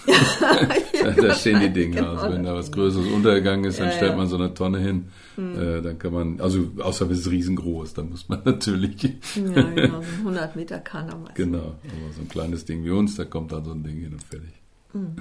Ja, 0.07 1.11
da 1.17 1.35
stehen 1.35 1.61
die 1.61 1.73
Dinge. 1.73 1.97
Genau. 1.97 2.11
Also 2.11 2.33
wenn 2.33 2.45
da 2.45 2.55
was 2.55 2.71
Größeres 2.71 3.07
untergegangen 3.07 3.65
ist, 3.65 3.79
dann 3.79 3.89
ja, 3.89 3.93
stellt 3.93 4.17
man 4.17 4.27
so 4.27 4.37
eine 4.37 4.53
Tonne 4.55 4.79
hin. 4.79 5.09
Hm. 5.37 5.61
Äh, 5.61 5.83
dann 5.83 5.99
kann 5.99 6.13
man, 6.13 6.41
also 6.41 6.71
außer 6.79 7.11
es 7.11 7.21
ist 7.21 7.31
riesengroß, 7.31 7.95
dann 7.95 8.11
muss 8.11 8.29
man 8.29 8.43
natürlich. 8.45 9.03
ja, 9.03 9.11
genau, 9.35 10.03
so 10.03 10.09
ein 10.09 10.19
100 10.19 10.57
Meter 10.57 10.79
Kanner. 10.79 11.19
Genau, 11.35 11.59
aber 11.59 12.13
so 12.15 12.21
ein 12.21 12.29
kleines 12.29 12.65
Ding 12.65 12.85
wie 12.85 12.91
uns, 12.91 13.17
da 13.17 13.25
kommt 13.25 13.53
dann 13.53 13.65
so 13.65 13.73
ein 13.73 13.83
Ding 13.83 13.97
hin 13.97 14.13
und 14.13 14.23
fertig. 14.23 14.53
Hm. 14.93 15.17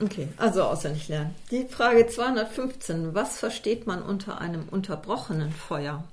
Okay, 0.00 0.28
also 0.36 0.62
auswendig 0.62 1.08
lernen. 1.08 1.34
Die 1.50 1.64
Frage 1.64 2.06
215. 2.06 3.14
Was 3.14 3.38
versteht 3.38 3.86
man 3.86 4.00
unter 4.00 4.40
einem 4.40 4.68
unterbrochenen 4.70 5.50
Feuer? 5.50 6.04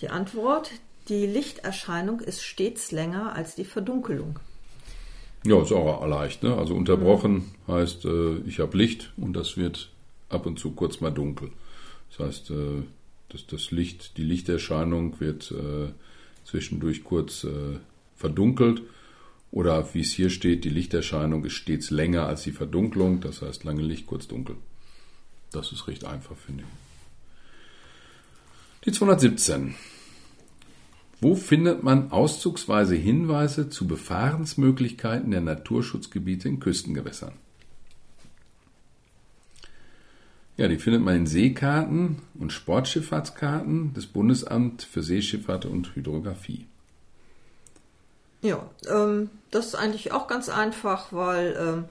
Die 0.00 0.10
Antwort, 0.10 0.70
die 1.08 1.26
Lichterscheinung 1.26 2.20
ist 2.20 2.44
stets 2.44 2.92
länger 2.92 3.34
als 3.34 3.56
die 3.56 3.64
Verdunkelung. 3.64 4.38
Ja, 5.46 5.62
ist 5.62 5.70
auch 5.72 6.04
leicht. 6.06 6.42
Ne? 6.42 6.56
Also 6.56 6.74
unterbrochen 6.74 7.52
mhm. 7.66 7.72
heißt, 7.72 8.04
äh, 8.04 8.38
ich 8.46 8.58
habe 8.58 8.76
Licht 8.76 9.12
und 9.16 9.34
das 9.34 9.56
wird 9.56 9.90
ab 10.28 10.44
und 10.44 10.58
zu 10.58 10.72
kurz 10.72 11.00
mal 11.00 11.10
dunkel. 11.10 11.52
Das 12.10 12.26
heißt, 12.26 12.50
äh, 12.50 12.82
das, 13.28 13.46
das 13.46 13.70
Licht, 13.70 14.16
die 14.16 14.24
Lichterscheinung 14.24 15.20
wird 15.20 15.52
äh, 15.52 15.92
zwischendurch 16.44 17.04
kurz 17.04 17.44
äh, 17.44 17.78
verdunkelt 18.16 18.82
oder 19.52 19.94
wie 19.94 20.00
es 20.00 20.12
hier 20.12 20.30
steht, 20.30 20.64
die 20.64 20.70
Lichterscheinung 20.70 21.44
ist 21.44 21.54
stets 21.54 21.90
länger 21.90 22.26
als 22.26 22.42
die 22.42 22.52
Verdunklung, 22.52 23.20
das 23.20 23.42
heißt 23.42 23.62
lange 23.62 23.82
Licht, 23.82 24.06
kurz 24.06 24.26
dunkel. 24.26 24.56
Das 25.52 25.70
ist 25.70 25.86
recht 25.86 26.04
einfach, 26.04 26.36
finde 26.36 26.64
ich. 26.64 26.68
Die 28.84 28.92
217. 28.92 29.76
Wo 31.20 31.34
findet 31.34 31.82
man 31.82 32.12
auszugsweise 32.12 32.94
Hinweise 32.94 33.70
zu 33.70 33.86
Befahrensmöglichkeiten 33.86 35.30
der 35.30 35.40
Naturschutzgebiete 35.40 36.48
in 36.48 36.60
Küstengewässern? 36.60 37.32
Ja, 40.58 40.68
die 40.68 40.78
findet 40.78 41.02
man 41.02 41.16
in 41.16 41.26
Seekarten 41.26 42.22
und 42.38 42.52
Sportschifffahrtskarten 42.52 43.92
des 43.94 44.06
Bundesamt 44.06 44.82
für 44.82 45.02
Seeschifffahrt 45.02 45.66
und 45.66 45.94
Hydrographie. 45.94 46.66
Ja, 48.42 48.68
ähm, 48.88 49.30
das 49.50 49.66
ist 49.68 49.74
eigentlich 49.74 50.12
auch 50.12 50.28
ganz 50.28 50.48
einfach, 50.48 51.12
weil 51.12 51.56
ähm, 51.58 51.84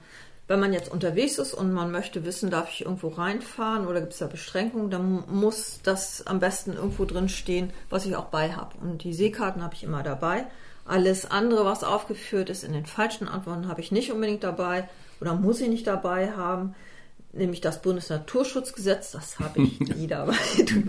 wenn 0.48 0.60
man 0.60 0.72
jetzt 0.72 0.90
unterwegs 0.90 1.38
ist 1.38 1.54
und 1.54 1.72
man 1.72 1.90
möchte 1.90 2.24
wissen, 2.24 2.50
darf 2.50 2.70
ich 2.70 2.84
irgendwo 2.84 3.08
reinfahren 3.08 3.86
oder 3.86 4.00
gibt 4.00 4.12
es 4.12 4.20
da 4.20 4.26
Beschränkungen, 4.26 4.90
dann 4.90 5.24
muss 5.28 5.80
das 5.82 6.26
am 6.26 6.38
besten 6.38 6.74
irgendwo 6.74 7.04
drin 7.04 7.28
stehen, 7.28 7.72
was 7.90 8.06
ich 8.06 8.14
auch 8.14 8.26
bei 8.26 8.52
habe. 8.52 8.76
Und 8.80 9.02
die 9.02 9.12
Seekarten 9.12 9.62
habe 9.62 9.74
ich 9.74 9.82
immer 9.82 10.02
dabei. 10.02 10.46
Alles 10.84 11.28
andere, 11.28 11.64
was 11.64 11.82
aufgeführt 11.82 12.48
ist 12.48 12.62
in 12.62 12.72
den 12.72 12.86
falschen 12.86 13.26
Antworten, 13.26 13.66
habe 13.66 13.80
ich 13.80 13.90
nicht 13.90 14.12
unbedingt 14.12 14.44
dabei 14.44 14.88
oder 15.20 15.34
muss 15.34 15.60
ich 15.60 15.68
nicht 15.68 15.86
dabei 15.86 16.32
haben 16.32 16.74
nämlich 17.36 17.60
das 17.60 17.82
Bundesnaturschutzgesetz, 17.82 19.12
das 19.12 19.38
habe 19.38 19.62
ich 19.62 19.80
nie 19.96 20.06
dabei. 20.06 20.34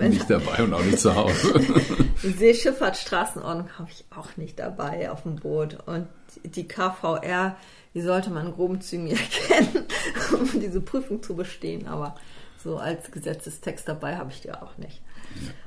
nicht 0.07 0.29
dabei 0.29 0.63
und 0.63 0.73
auch 0.73 0.83
nicht 0.83 0.99
zu 0.99 1.15
Hause. 1.15 1.53
die 2.23 2.31
Seeschifffahrtsstraßenordnung 2.31 3.69
habe 3.77 3.89
ich 3.91 4.05
auch 4.15 4.37
nicht 4.37 4.59
dabei 4.59 5.11
auf 5.11 5.23
dem 5.23 5.37
Boot. 5.37 5.77
Und 5.85 6.07
die 6.43 6.67
KVR, 6.67 7.55
die 7.97 8.03
sollte 8.03 8.29
man 8.29 8.45
in 8.45 8.53
groben 8.53 8.79
Zügen 8.79 9.07
erkennen, 9.11 9.85
um 10.31 10.59
diese 10.59 10.81
Prüfung 10.81 11.23
zu 11.23 11.35
bestehen. 11.35 11.87
Aber 11.87 12.15
so 12.63 12.77
als 12.77 13.09
Gesetzestext 13.09 13.87
dabei 13.87 14.17
habe 14.17 14.31
ich 14.31 14.41
die 14.41 14.51
auch 14.51 14.77
nicht. 14.77 15.01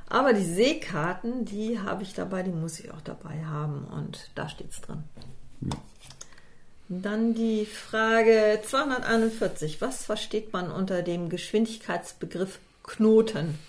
Aber 0.07 0.31
die 0.31 0.45
Seekarten, 0.45 1.43
die 1.43 1.79
habe 1.79 2.03
ich 2.03 2.13
dabei, 2.13 2.43
die 2.43 2.51
muss 2.51 2.79
ich 2.79 2.89
auch 2.91 3.01
dabei 3.01 3.43
haben. 3.43 3.83
Und 3.83 4.29
da 4.35 4.47
steht 4.47 4.71
es 4.71 4.79
drin. 4.79 5.03
Ja. 5.59 5.77
Dann 6.87 7.33
die 7.33 7.65
Frage 7.65 8.61
241. 8.65 9.81
Was 9.81 10.05
versteht 10.05 10.53
man 10.53 10.71
unter 10.71 11.01
dem 11.01 11.27
Geschwindigkeitsbegriff 11.27 12.59
Knoten? 12.83 13.59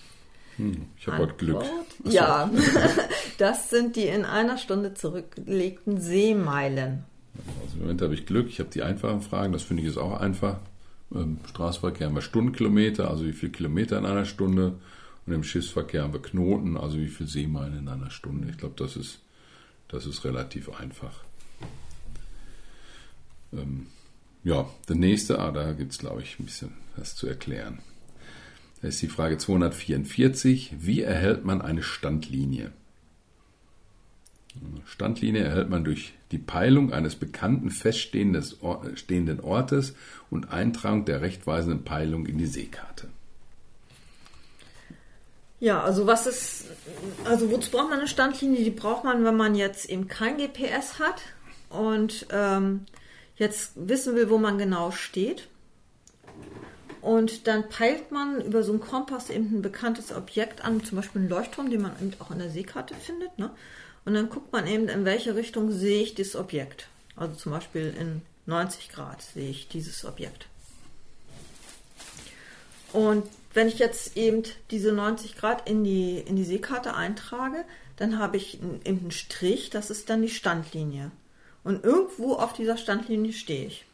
Hm, 0.55 0.87
ich 0.97 1.07
habe 1.07 1.17
heute 1.17 1.33
Glück. 1.33 1.65
Ja, 2.05 2.49
das 3.39 3.69
sind 3.69 3.97
die 3.97 4.07
in 4.07 4.23
einer 4.23 4.57
Stunde 4.57 4.93
zurückgelegten 4.93 5.99
Seemeilen. 5.99 7.03
Im 7.83 7.87
Moment 7.87 8.01
habe 8.01 8.13
ich 8.13 8.25
Glück. 8.25 8.47
Ich 8.47 8.59
habe 8.59 8.69
die 8.69 8.81
einfachen 8.81 9.21
Fragen. 9.21 9.51
Das 9.51 9.63
finde 9.63 9.83
ich 9.83 9.89
ist 9.89 9.97
auch 9.97 10.17
einfach. 10.17 10.61
Im 11.11 11.39
Straßenverkehr 11.49 12.07
haben 12.07 12.15
wir 12.15 12.21
Stundenkilometer, 12.21 13.09
also 13.09 13.25
wie 13.25 13.33
viele 13.33 13.51
Kilometer 13.51 13.97
in 13.97 14.05
einer 14.05 14.23
Stunde. 14.23 14.79
Und 15.25 15.33
im 15.33 15.43
Schiffsverkehr 15.43 16.03
haben 16.03 16.13
wir 16.13 16.21
Knoten, 16.21 16.77
also 16.77 16.97
wie 16.97 17.09
viele 17.09 17.27
Seemeilen 17.27 17.77
in 17.77 17.89
einer 17.89 18.09
Stunde. 18.09 18.49
Ich 18.49 18.57
glaube, 18.57 18.75
das 18.77 18.95
ist, 18.95 19.19
das 19.89 20.05
ist 20.05 20.23
relativ 20.23 20.69
einfach. 20.69 21.25
Ähm, 23.51 23.87
ja, 24.45 24.65
der 24.87 24.95
nächste, 24.95 25.39
ah, 25.39 25.51
da 25.51 25.73
gibt 25.73 25.91
es, 25.91 25.97
glaube 25.97 26.21
ich, 26.21 26.39
ein 26.39 26.45
bisschen 26.45 26.71
was 26.95 27.17
zu 27.17 27.27
erklären. 27.27 27.79
Da 28.81 28.87
ist 28.87 29.01
die 29.01 29.09
Frage 29.09 29.37
244. 29.37 30.75
Wie 30.79 31.01
erhält 31.01 31.43
man 31.43 31.61
eine 31.61 31.83
Standlinie? 31.83 32.71
Standlinie 34.85 35.43
erhält 35.43 35.69
man 35.69 35.83
durch 35.83 36.13
die 36.31 36.37
Peilung 36.37 36.93
eines 36.93 37.15
bekannten 37.15 37.69
feststehenden 37.69 39.39
Ortes 39.41 39.95
und 40.29 40.51
Eintragung 40.51 41.05
der 41.05 41.21
rechtweisenden 41.21 41.83
Peilung 41.83 42.25
in 42.25 42.37
die 42.37 42.45
Seekarte. 42.45 43.09
Ja, 45.59 45.81
also 45.81 46.07
was 46.07 46.27
ist, 46.27 46.65
also 47.23 47.49
wozu 47.49 47.71
braucht 47.71 47.89
man 47.89 47.99
eine 47.99 48.07
Standlinie? 48.07 48.63
Die 48.63 48.69
braucht 48.69 49.05
man, 49.05 49.23
wenn 49.23 49.37
man 49.37 49.55
jetzt 49.55 49.89
eben 49.89 50.09
kein 50.09 50.37
GPS 50.37 50.99
hat 50.99 51.21
und 51.69 52.27
ähm, 52.31 52.81
jetzt 53.37 53.71
wissen 53.75 54.15
will, 54.15 54.29
wo 54.29 54.37
man 54.37 54.57
genau 54.57 54.91
steht. 54.91 55.47
Und 56.99 57.47
dann 57.47 57.69
peilt 57.69 58.11
man 58.11 58.41
über 58.41 58.63
so 58.63 58.71
einen 58.71 58.81
Kompass 58.81 59.29
eben 59.29 59.57
ein 59.57 59.61
bekanntes 59.61 60.13
Objekt 60.13 60.63
an, 60.63 60.83
zum 60.83 60.97
Beispiel 60.97 61.21
einen 61.21 61.29
Leuchtturm, 61.29 61.69
den 61.69 61.81
man 61.81 61.91
eben 62.01 62.13
auch 62.19 62.31
in 62.31 62.39
der 62.39 62.49
Seekarte 62.49 62.95
findet. 62.95 63.37
Ne? 63.37 63.49
Und 64.05 64.13
dann 64.15 64.29
guckt 64.29 64.51
man 64.51 64.67
eben, 64.67 64.89
in 64.89 65.05
welche 65.05 65.35
Richtung 65.35 65.71
sehe 65.71 66.01
ich 66.01 66.15
das 66.15 66.35
Objekt. 66.35 66.87
Also 67.15 67.35
zum 67.35 67.51
Beispiel 67.51 67.93
in 67.97 68.21
90 68.45 68.89
Grad 68.89 69.21
sehe 69.21 69.49
ich 69.49 69.67
dieses 69.67 70.03
Objekt. 70.05 70.47
Und 72.91 73.27
wenn 73.53 73.67
ich 73.67 73.79
jetzt 73.79 74.17
eben 74.17 74.43
diese 74.71 74.91
90 74.91 75.35
Grad 75.35 75.69
in 75.69 75.83
die, 75.83 76.19
in 76.19 76.35
die 76.35 76.43
Seekarte 76.43 76.95
eintrage, 76.95 77.65
dann 77.97 78.17
habe 78.19 78.37
ich 78.37 78.55
eben 78.61 78.81
einen 78.85 79.11
Strich, 79.11 79.69
das 79.69 79.89
ist 79.89 80.09
dann 80.09 80.21
die 80.21 80.29
Standlinie. 80.29 81.11
Und 81.63 81.83
irgendwo 81.83 82.33
auf 82.33 82.53
dieser 82.53 82.77
Standlinie 82.77 83.33
stehe 83.33 83.67
ich. 83.67 83.85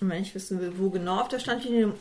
Und 0.00 0.10
wenn 0.10 0.22
ich 0.22 0.34
wissen 0.34 0.60
will, 0.60 0.78
wo 0.78 0.90
genau 0.90 1.20
auf 1.20 1.28
der 1.28 1.38
Standlinie 1.38 1.94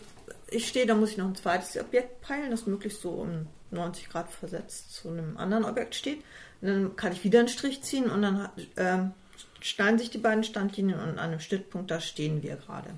ich 0.50 0.68
stehe, 0.68 0.86
dann 0.86 1.00
muss 1.00 1.12
ich 1.12 1.18
noch 1.18 1.28
ein 1.28 1.36
zweites 1.36 1.78
Objekt 1.78 2.22
peilen, 2.22 2.52
das 2.52 2.68
möglichst 2.68 3.02
so 3.02 3.12
um 3.12 3.48
90 3.72 4.10
Grad 4.10 4.32
versetzt 4.32 4.94
zu 4.94 5.10
einem 5.10 5.38
anderen 5.38 5.66
Objekt 5.66 5.96
steht. 5.96 6.24
Und 6.64 6.70
dann 6.70 6.96
kann 6.96 7.12
ich 7.12 7.26
wieder 7.26 7.40
einen 7.40 7.50
Strich 7.50 7.82
ziehen 7.84 8.10
und 8.10 8.22
dann 8.22 8.50
äh, 8.78 9.00
schneiden 9.60 10.00
sich 10.00 10.12
die 10.12 10.18
beiden 10.18 10.46
Standlinien 10.46 10.98
und 10.98 11.10
an 11.10 11.20
einem 11.20 11.42
Schnittpunkt, 11.42 11.92
da 11.92 12.00
stehen 12.00 12.42
wir 12.42 12.56
gerade. 12.56 12.90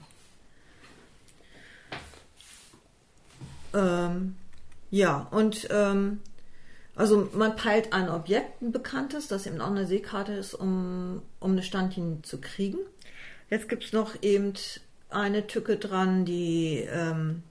Ähm, 3.74 4.36
ja, 4.92 5.28
und 5.32 5.68
ähm, 5.72 6.20
also 6.96 7.28
man 7.34 7.56
peilt 7.56 7.92
ein 7.92 8.08
Objekt, 8.08 8.62
ein 8.62 8.72
bekanntes, 8.72 9.28
das 9.28 9.48
eben 9.48 9.60
auch 9.60 9.72
eine 9.72 9.88
Seekarte 9.88 10.34
ist, 10.34 10.54
um, 10.54 11.24
um 11.40 11.54
eine 11.54 11.64
Standlinie 11.64 12.22
zu 12.22 12.40
kriegen. 12.40 12.78
Jetzt 13.50 13.68
gibt 13.68 13.86
es 13.86 13.94
noch 13.94 14.22
eben 14.22 14.54
eine 15.10 15.48
Tücke 15.48 15.78
dran, 15.78 16.24
die, 16.24 16.88
ähm, 16.88 17.42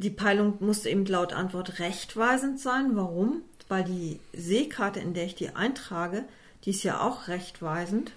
die 0.00 0.10
Peilung 0.10 0.56
muss 0.60 0.86
eben 0.86 1.06
laut 1.06 1.32
Antwort 1.32 1.78
rechtweisend 1.78 2.60
sein. 2.60 2.96
Warum? 2.96 3.42
Weil 3.68 3.84
die 3.84 4.18
Seekarte, 4.32 5.00
in 5.00 5.14
der 5.14 5.26
ich 5.26 5.34
die 5.34 5.54
eintrage, 5.54 6.24
die 6.64 6.70
ist 6.70 6.82
ja 6.82 7.00
auch 7.00 7.28
rechtweisend. 7.28 8.12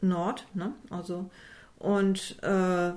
Nord, 0.00 0.46
ne? 0.54 0.72
Also, 0.90 1.28
und 1.78 2.40
äh, 2.42 2.92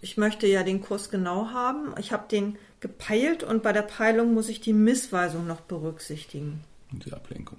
ich 0.00 0.16
möchte 0.16 0.46
ja 0.46 0.62
den 0.62 0.80
Kurs 0.80 1.10
genau 1.10 1.50
haben. 1.50 1.94
Ich 1.98 2.12
habe 2.12 2.28
den 2.28 2.56
gepeilt 2.80 3.42
und 3.42 3.62
bei 3.62 3.72
der 3.72 3.82
Peilung 3.82 4.34
muss 4.34 4.48
ich 4.48 4.60
die 4.60 4.72
Missweisung 4.72 5.46
noch 5.46 5.60
berücksichtigen. 5.60 6.64
Und 6.92 7.04
die 7.04 7.12
Ablenkung. 7.12 7.58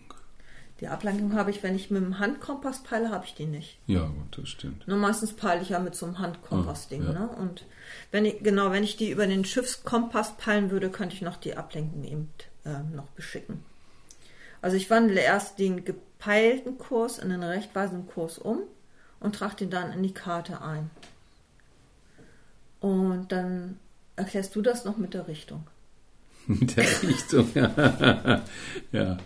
Die 0.79 0.87
Ablenkung 0.87 1.33
habe 1.33 1.49
ich, 1.49 1.63
wenn 1.63 1.75
ich 1.75 1.89
mit 1.89 2.03
dem 2.03 2.19
Handkompass 2.19 2.83
peile, 2.83 3.09
habe 3.09 3.25
ich 3.25 3.33
die 3.33 3.45
nicht. 3.47 3.79
Ja, 3.87 4.05
gut, 4.05 4.37
das 4.37 4.49
stimmt. 4.49 4.87
Nur 4.87 4.97
meistens 4.97 5.33
peile 5.33 5.61
ich 5.61 5.69
ja 5.69 5.79
mit 5.79 5.95
so 5.95 6.05
einem 6.05 6.19
Handkompass-Ding. 6.19 7.03
Ah, 7.03 7.13
ja. 7.13 7.19
ne? 7.19 7.29
Und 7.29 7.65
wenn 8.11 8.25
ich, 8.25 8.39
genau, 8.41 8.71
wenn 8.71 8.83
ich 8.83 8.97
die 8.97 9.11
über 9.11 9.27
den 9.27 9.45
Schiffskompass 9.45 10.37
peilen 10.37 10.71
würde, 10.71 10.89
könnte 10.89 11.15
ich 11.15 11.21
noch 11.21 11.37
die 11.37 11.55
Ablenkung 11.55 12.03
eben 12.03 12.29
äh, 12.65 12.83
noch 12.95 13.07
beschicken. 13.09 13.63
Also 14.61 14.77
ich 14.77 14.89
wandle 14.89 15.21
erst 15.21 15.59
den 15.59 15.85
gepeilten 15.85 16.77
Kurs 16.77 17.19
in 17.19 17.31
einen 17.31 17.43
rechtweisenden 17.43 18.07
Kurs 18.07 18.37
um 18.37 18.59
und 19.19 19.35
trage 19.35 19.57
den 19.57 19.69
dann 19.69 19.91
in 19.91 20.03
die 20.03 20.13
Karte 20.13 20.61
ein. 20.61 20.89
Und 22.79 23.31
dann 23.31 23.79
erklärst 24.15 24.55
du 24.55 24.61
das 24.61 24.85
noch 24.85 24.97
mit 24.97 25.13
der 25.13 25.27
Richtung. 25.27 25.67
Mit 26.47 26.75
der 26.77 26.85
Richtung, 27.03 27.47
ja. 27.55 28.43
ja. 28.91 29.17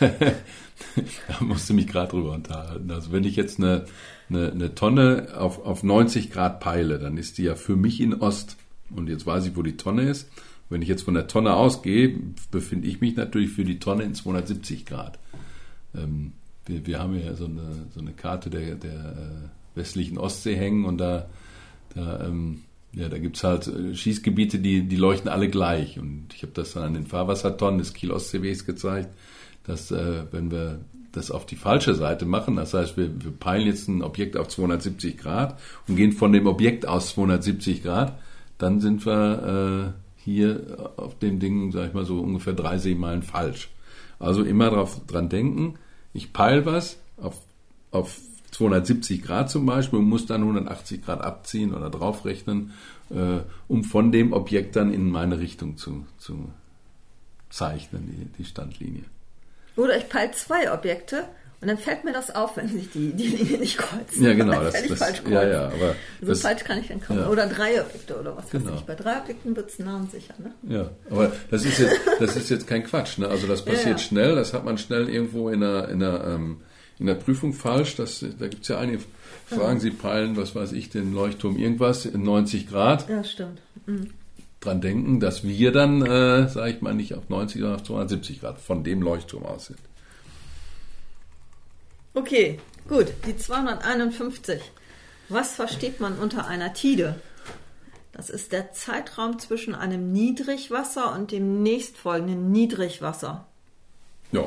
da 0.00 1.44
musste 1.44 1.74
mich 1.74 1.86
gerade 1.86 2.10
drüber 2.10 2.32
unterhalten. 2.32 2.90
Also 2.90 3.12
wenn 3.12 3.24
ich 3.24 3.36
jetzt 3.36 3.58
eine, 3.58 3.86
eine, 4.28 4.52
eine 4.52 4.74
Tonne 4.74 5.28
auf, 5.36 5.64
auf 5.64 5.82
90 5.82 6.30
Grad 6.30 6.60
peile, 6.60 6.98
dann 6.98 7.16
ist 7.16 7.38
die 7.38 7.44
ja 7.44 7.56
für 7.56 7.76
mich 7.76 8.00
in 8.00 8.14
Ost. 8.14 8.56
Und 8.94 9.08
jetzt 9.08 9.26
weiß 9.26 9.46
ich, 9.46 9.56
wo 9.56 9.62
die 9.62 9.76
Tonne 9.76 10.08
ist. 10.08 10.30
Wenn 10.68 10.82
ich 10.82 10.88
jetzt 10.88 11.02
von 11.02 11.14
der 11.14 11.26
Tonne 11.26 11.54
ausgehe, 11.54 12.16
befinde 12.50 12.86
ich 12.86 13.00
mich 13.00 13.16
natürlich 13.16 13.50
für 13.50 13.64
die 13.64 13.80
Tonne 13.80 14.04
in 14.04 14.14
270 14.14 14.86
Grad. 14.86 15.18
Ähm, 15.94 16.32
wir, 16.66 16.86
wir 16.86 17.00
haben 17.00 17.18
ja 17.18 17.34
so 17.34 17.46
eine, 17.46 17.86
so 17.92 18.00
eine 18.00 18.12
Karte 18.12 18.50
der, 18.50 18.76
der 18.76 18.92
äh, 18.92 19.76
westlichen 19.78 20.18
Ostsee 20.18 20.54
hängen 20.54 20.84
und 20.84 20.98
da, 20.98 21.28
da, 21.94 22.26
ähm, 22.26 22.62
ja, 22.92 23.08
da 23.08 23.18
gibt 23.18 23.36
es 23.36 23.44
halt 23.44 23.66
äh, 23.68 23.94
Schießgebiete, 23.94 24.58
die, 24.58 24.82
die 24.82 24.96
leuchten 24.96 25.30
alle 25.30 25.48
gleich. 25.48 25.98
Und 25.98 26.28
ich 26.34 26.42
habe 26.42 26.52
das 26.52 26.72
dann 26.72 26.82
an 26.82 26.94
den 26.94 27.06
Fahrwassertonnen 27.06 27.78
des 27.78 27.94
Kiel-Ostseewegs 27.94 28.66
gezeigt, 28.66 29.10
dass 29.64 29.90
äh, 29.90 30.24
wenn 30.32 30.50
wir 30.50 30.80
das 31.12 31.30
auf 31.30 31.46
die 31.46 31.56
falsche 31.56 31.94
Seite 31.94 32.24
machen, 32.24 32.56
das 32.56 32.74
heißt, 32.74 32.96
wir, 32.96 33.10
wir 33.22 33.32
peilen 33.32 33.66
jetzt 33.66 33.88
ein 33.88 34.02
Objekt 34.02 34.36
auf 34.36 34.48
270 34.48 35.18
Grad 35.18 35.58
und 35.88 35.96
gehen 35.96 36.12
von 36.12 36.32
dem 36.32 36.46
Objekt 36.46 36.86
aus 36.86 37.10
270 37.10 37.82
Grad, 37.82 38.18
dann 38.58 38.80
sind 38.80 39.06
wir 39.06 39.94
äh, 39.96 40.20
hier 40.22 40.92
auf 40.96 41.18
dem 41.18 41.40
Ding, 41.40 41.72
sag 41.72 41.88
ich 41.88 41.94
mal, 41.94 42.04
so 42.04 42.20
ungefähr 42.20 42.52
drei 42.52 42.78
Seemeilen 42.78 43.22
falsch. 43.22 43.70
Also 44.18 44.42
immer 44.42 44.70
drauf, 44.70 45.00
dran 45.06 45.28
denken, 45.28 45.74
ich 46.12 46.32
peile 46.32 46.66
was 46.66 46.98
auf, 47.16 47.40
auf 47.90 48.20
270 48.52 49.22
Grad 49.22 49.50
zum 49.50 49.66
Beispiel 49.66 49.98
und 49.98 50.06
muss 50.06 50.26
dann 50.26 50.42
180 50.42 51.04
Grad 51.04 51.20
abziehen 51.20 51.74
oder 51.74 51.90
draufrechnen, 51.90 52.72
äh, 53.10 53.40
um 53.68 53.84
von 53.84 54.12
dem 54.12 54.32
Objekt 54.32 54.76
dann 54.76 54.92
in 54.92 55.10
meine 55.10 55.38
Richtung 55.38 55.76
zu, 55.76 56.06
zu 56.18 56.50
zeichnen, 57.48 58.06
die, 58.06 58.42
die 58.42 58.44
Standlinie. 58.44 59.04
Oder 59.76 59.96
ich 59.96 60.08
peile 60.08 60.32
zwei 60.32 60.72
Objekte 60.72 61.24
und 61.60 61.68
dann 61.68 61.76
fällt 61.76 62.04
mir 62.04 62.12
das 62.12 62.34
auf, 62.34 62.56
wenn 62.56 62.68
sich 62.68 62.90
die, 62.90 63.12
die 63.12 63.26
Linie 63.26 63.58
nicht 63.58 63.76
kreuzen. 63.76 64.24
Ja, 64.24 64.32
genau. 64.32 64.62
Das, 64.62 64.72
das, 64.72 64.98
falsch 64.98 65.22
ja, 65.28 65.46
ja, 65.46 65.64
aber 65.66 65.94
so 66.22 66.28
das, 66.28 66.40
falsch 66.40 66.64
kann 66.64 66.78
ich 66.78 66.88
dann 66.88 67.02
kommen. 67.02 67.20
Ja. 67.20 67.28
Oder 67.28 67.46
drei 67.48 67.82
Objekte 67.82 68.18
oder 68.18 68.34
was 68.34 68.48
genau. 68.48 68.70
weiß 68.70 68.80
ich. 68.80 68.86
Bei 68.86 68.94
drei 68.94 69.18
Objekten 69.18 69.54
wird 69.54 69.68
es 69.68 69.78
namensicher. 69.78 70.34
Ne? 70.38 70.74
Ja, 70.74 70.90
aber 71.10 71.32
das 71.50 71.66
ist 71.66 71.78
jetzt, 71.78 72.00
das 72.18 72.36
ist 72.36 72.48
jetzt 72.48 72.66
kein 72.66 72.82
Quatsch. 72.82 73.18
Ne? 73.18 73.28
Also 73.28 73.46
das 73.46 73.62
passiert 73.62 73.84
ja, 73.84 73.90
ja. 73.92 73.98
schnell. 73.98 74.34
Das 74.36 74.54
hat 74.54 74.64
man 74.64 74.78
schnell 74.78 75.10
irgendwo 75.10 75.50
in 75.50 75.60
der, 75.60 75.90
in 75.90 76.00
der, 76.00 76.24
ähm, 76.24 76.62
in 77.00 77.06
der 77.06 77.14
Prüfung 77.14 77.52
falsch. 77.52 77.96
Das, 77.96 78.24
da 78.38 78.46
gibt 78.46 78.62
es 78.62 78.68
ja 78.68 78.78
einige 78.78 79.00
Fragen. 79.46 79.80
Sie 79.80 79.90
peilen, 79.90 80.36
was 80.36 80.54
weiß 80.54 80.72
ich, 80.72 80.90
den 80.90 81.12
Leuchtturm 81.12 81.56
irgendwas 81.56 82.06
in 82.06 82.22
90 82.22 82.68
Grad. 82.68 83.08
Ja, 83.08 83.24
stimmt. 83.24 83.60
Mhm 83.86 84.10
dran 84.60 84.80
denken, 84.80 85.20
dass 85.20 85.42
wir 85.42 85.72
dann, 85.72 86.02
äh, 86.02 86.48
sage 86.48 86.72
ich 86.72 86.82
mal, 86.82 86.94
nicht 86.94 87.14
auf 87.14 87.28
90, 87.28 87.60
sondern 87.60 87.80
auf 87.80 87.86
270 87.86 88.40
Grad 88.40 88.60
von 88.60 88.84
dem 88.84 89.02
Leuchtturm 89.02 89.44
aus 89.44 89.66
sind. 89.66 89.78
Okay, 92.14 92.58
gut. 92.88 93.06
Die 93.26 93.36
251. 93.36 94.60
Was 95.28 95.54
versteht 95.54 96.00
man 96.00 96.18
unter 96.18 96.46
einer 96.46 96.74
Tide? 96.74 97.20
Das 98.12 98.28
ist 98.28 98.52
der 98.52 98.72
Zeitraum 98.72 99.38
zwischen 99.38 99.74
einem 99.74 100.12
Niedrigwasser 100.12 101.14
und 101.14 101.30
dem 101.30 101.62
nächstfolgenden 101.62 102.50
Niedrigwasser. 102.50 103.46
Ja, 104.32 104.44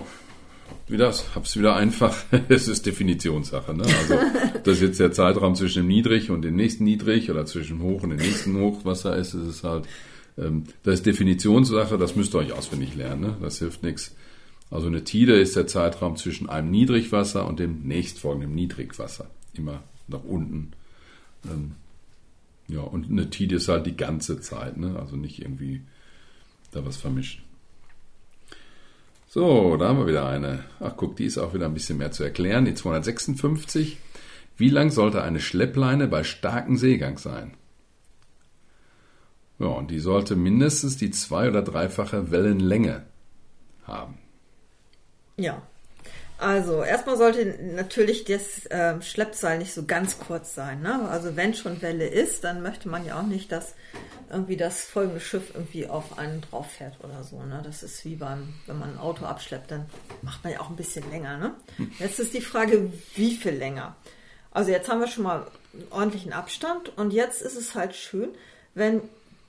wie 0.88 0.98
das? 0.98 1.36
Hab's 1.36 1.58
wieder 1.58 1.76
einfach. 1.76 2.16
es 2.50 2.68
ist 2.68 2.86
Definitionssache. 2.86 3.74
Ne? 3.74 3.84
Also, 3.84 4.16
das 4.64 4.82
jetzt 4.82 5.00
der 5.00 5.12
Zeitraum 5.12 5.56
zwischen 5.56 5.84
dem 5.84 5.88
Niedrig 5.88 6.30
und 6.30 6.42
dem 6.42 6.56
nächsten 6.56 6.84
Niedrig 6.84 7.30
oder 7.30 7.46
zwischen 7.46 7.80
dem 7.80 7.84
Hoch 7.84 8.04
und 8.04 8.12
dem 8.12 8.20
nächsten 8.20 8.58
Hochwasser 8.60 9.16
ist, 9.16 9.34
ist 9.34 9.48
es 9.48 9.64
halt, 9.64 9.86
ähm, 10.38 10.64
das 10.84 10.96
ist 10.96 11.06
Definitionssache, 11.06 11.98
das 11.98 12.16
müsst 12.16 12.34
ihr 12.36 12.40
euch 12.40 12.54
auswendig 12.54 12.96
lernen. 12.96 13.22
Ne? 13.22 13.38
Das 13.42 13.60
hilft 13.60 13.84
nichts. 13.84 14.16
Also 14.70 14.88
eine 14.88 15.04
Tide 15.04 15.40
ist 15.40 15.56
der 15.56 15.68
Zeitraum 15.68 16.16
zwischen 16.16 16.50
einem 16.50 16.72
Niedrigwasser 16.72 17.48
und 17.48 17.60
dem 17.60 17.84
nächstfolgenden 17.84 18.56
Niedrigwasser. 18.56 19.30
Immer 19.54 19.84
nach 20.08 20.24
unten. 20.24 20.72
Ähm, 21.46 21.74
ja, 22.68 22.82
und 22.82 23.10
eine 23.10 23.30
Tide 23.30 23.58
ist 23.58 23.68
halt 23.68 23.86
die 23.86 23.96
ganze 23.96 24.40
Zeit, 24.40 24.78
ne? 24.78 24.98
also 25.00 25.16
nicht 25.16 25.42
irgendwie 25.42 25.82
da 26.72 26.86
was 26.86 26.98
vermischen. 26.98 27.44
So, 29.34 29.78
da 29.78 29.88
haben 29.88 29.98
wir 29.98 30.06
wieder 30.06 30.28
eine. 30.28 30.64
Ach 30.80 30.94
guck, 30.96 31.16
die 31.16 31.26
ist 31.26 31.40
auch 31.40 31.56
wieder 31.56 31.66
ein 31.66 31.74
bisschen 31.74 31.98
mehr 31.98 32.12
zu 32.12 32.24
erklären. 32.24 32.66
Die 32.66 32.76
256. 32.76 33.98
Wie 34.58 34.70
lang 34.70 34.92
sollte 34.92 35.24
eine 35.24 35.40
Schleppleine 35.40 36.08
bei 36.08 36.24
starkem 36.24 36.78
Seegang 36.78 37.18
sein? 37.18 37.56
Ja, 39.58 39.70
und 39.70 39.90
die 39.90 39.98
sollte 39.98 40.36
mindestens 40.36 40.98
die 40.98 41.10
zwei- 41.10 41.50
oder 41.50 41.64
dreifache 41.64 42.30
Wellenlänge 42.30 43.08
haben. 43.88 44.20
Ja. 45.38 45.64
Also 46.44 46.84
erstmal 46.84 47.16
sollte 47.16 47.58
natürlich 47.62 48.26
das 48.26 48.66
äh, 48.66 49.02
Schleppseil 49.02 49.60
nicht 49.60 49.74
so 49.74 49.86
ganz 49.86 50.20
kurz 50.20 50.54
sein. 50.54 50.82
Ne? 50.82 51.08
Also 51.10 51.38
wenn 51.38 51.54
schon 51.54 51.82
Welle 51.82 52.06
ist, 52.06 52.44
dann 52.44 52.62
möchte 52.62 52.90
man 52.90 53.06
ja 53.06 53.18
auch 53.18 53.26
nicht, 53.26 53.50
dass 53.54 53.76
irgendwie 54.30 54.58
das 54.58 54.84
folgende 54.84 55.22
Schiff 55.22 55.52
irgendwie 55.54 55.88
auf 55.88 56.18
einen 56.18 56.42
drauf 56.42 56.70
fährt 56.70 57.02
oder 57.02 57.24
so. 57.24 57.42
Ne? 57.44 57.62
Das 57.64 57.82
ist 57.82 58.04
wie 58.04 58.16
beim, 58.16 58.56
wenn 58.66 58.78
man 58.78 58.90
ein 58.90 58.98
Auto 58.98 59.24
abschleppt, 59.24 59.72
dann 59.72 59.86
macht 60.22 60.44
man 60.44 60.52
ja 60.52 60.60
auch 60.60 60.70
ein 60.70 60.76
bisschen 60.76 61.10
länger. 61.12 61.38
Ne? 61.38 61.54
Jetzt 62.00 62.20
ist 62.20 62.34
die 62.34 62.42
Frage, 62.42 62.92
wie 63.16 63.36
viel 63.38 63.54
länger? 63.54 63.96
Also 64.52 64.70
jetzt 64.70 64.90
haben 64.90 65.00
wir 65.00 65.08
schon 65.08 65.24
mal 65.24 65.48
einen 65.72 65.88
ordentlichen 65.92 66.34
Abstand 66.34 66.98
und 66.98 67.14
jetzt 67.14 67.42
ist 67.42 67.56
es 67.56 67.74
halt 67.74 67.96
schön, 67.96 68.30
wenn 68.76 69.02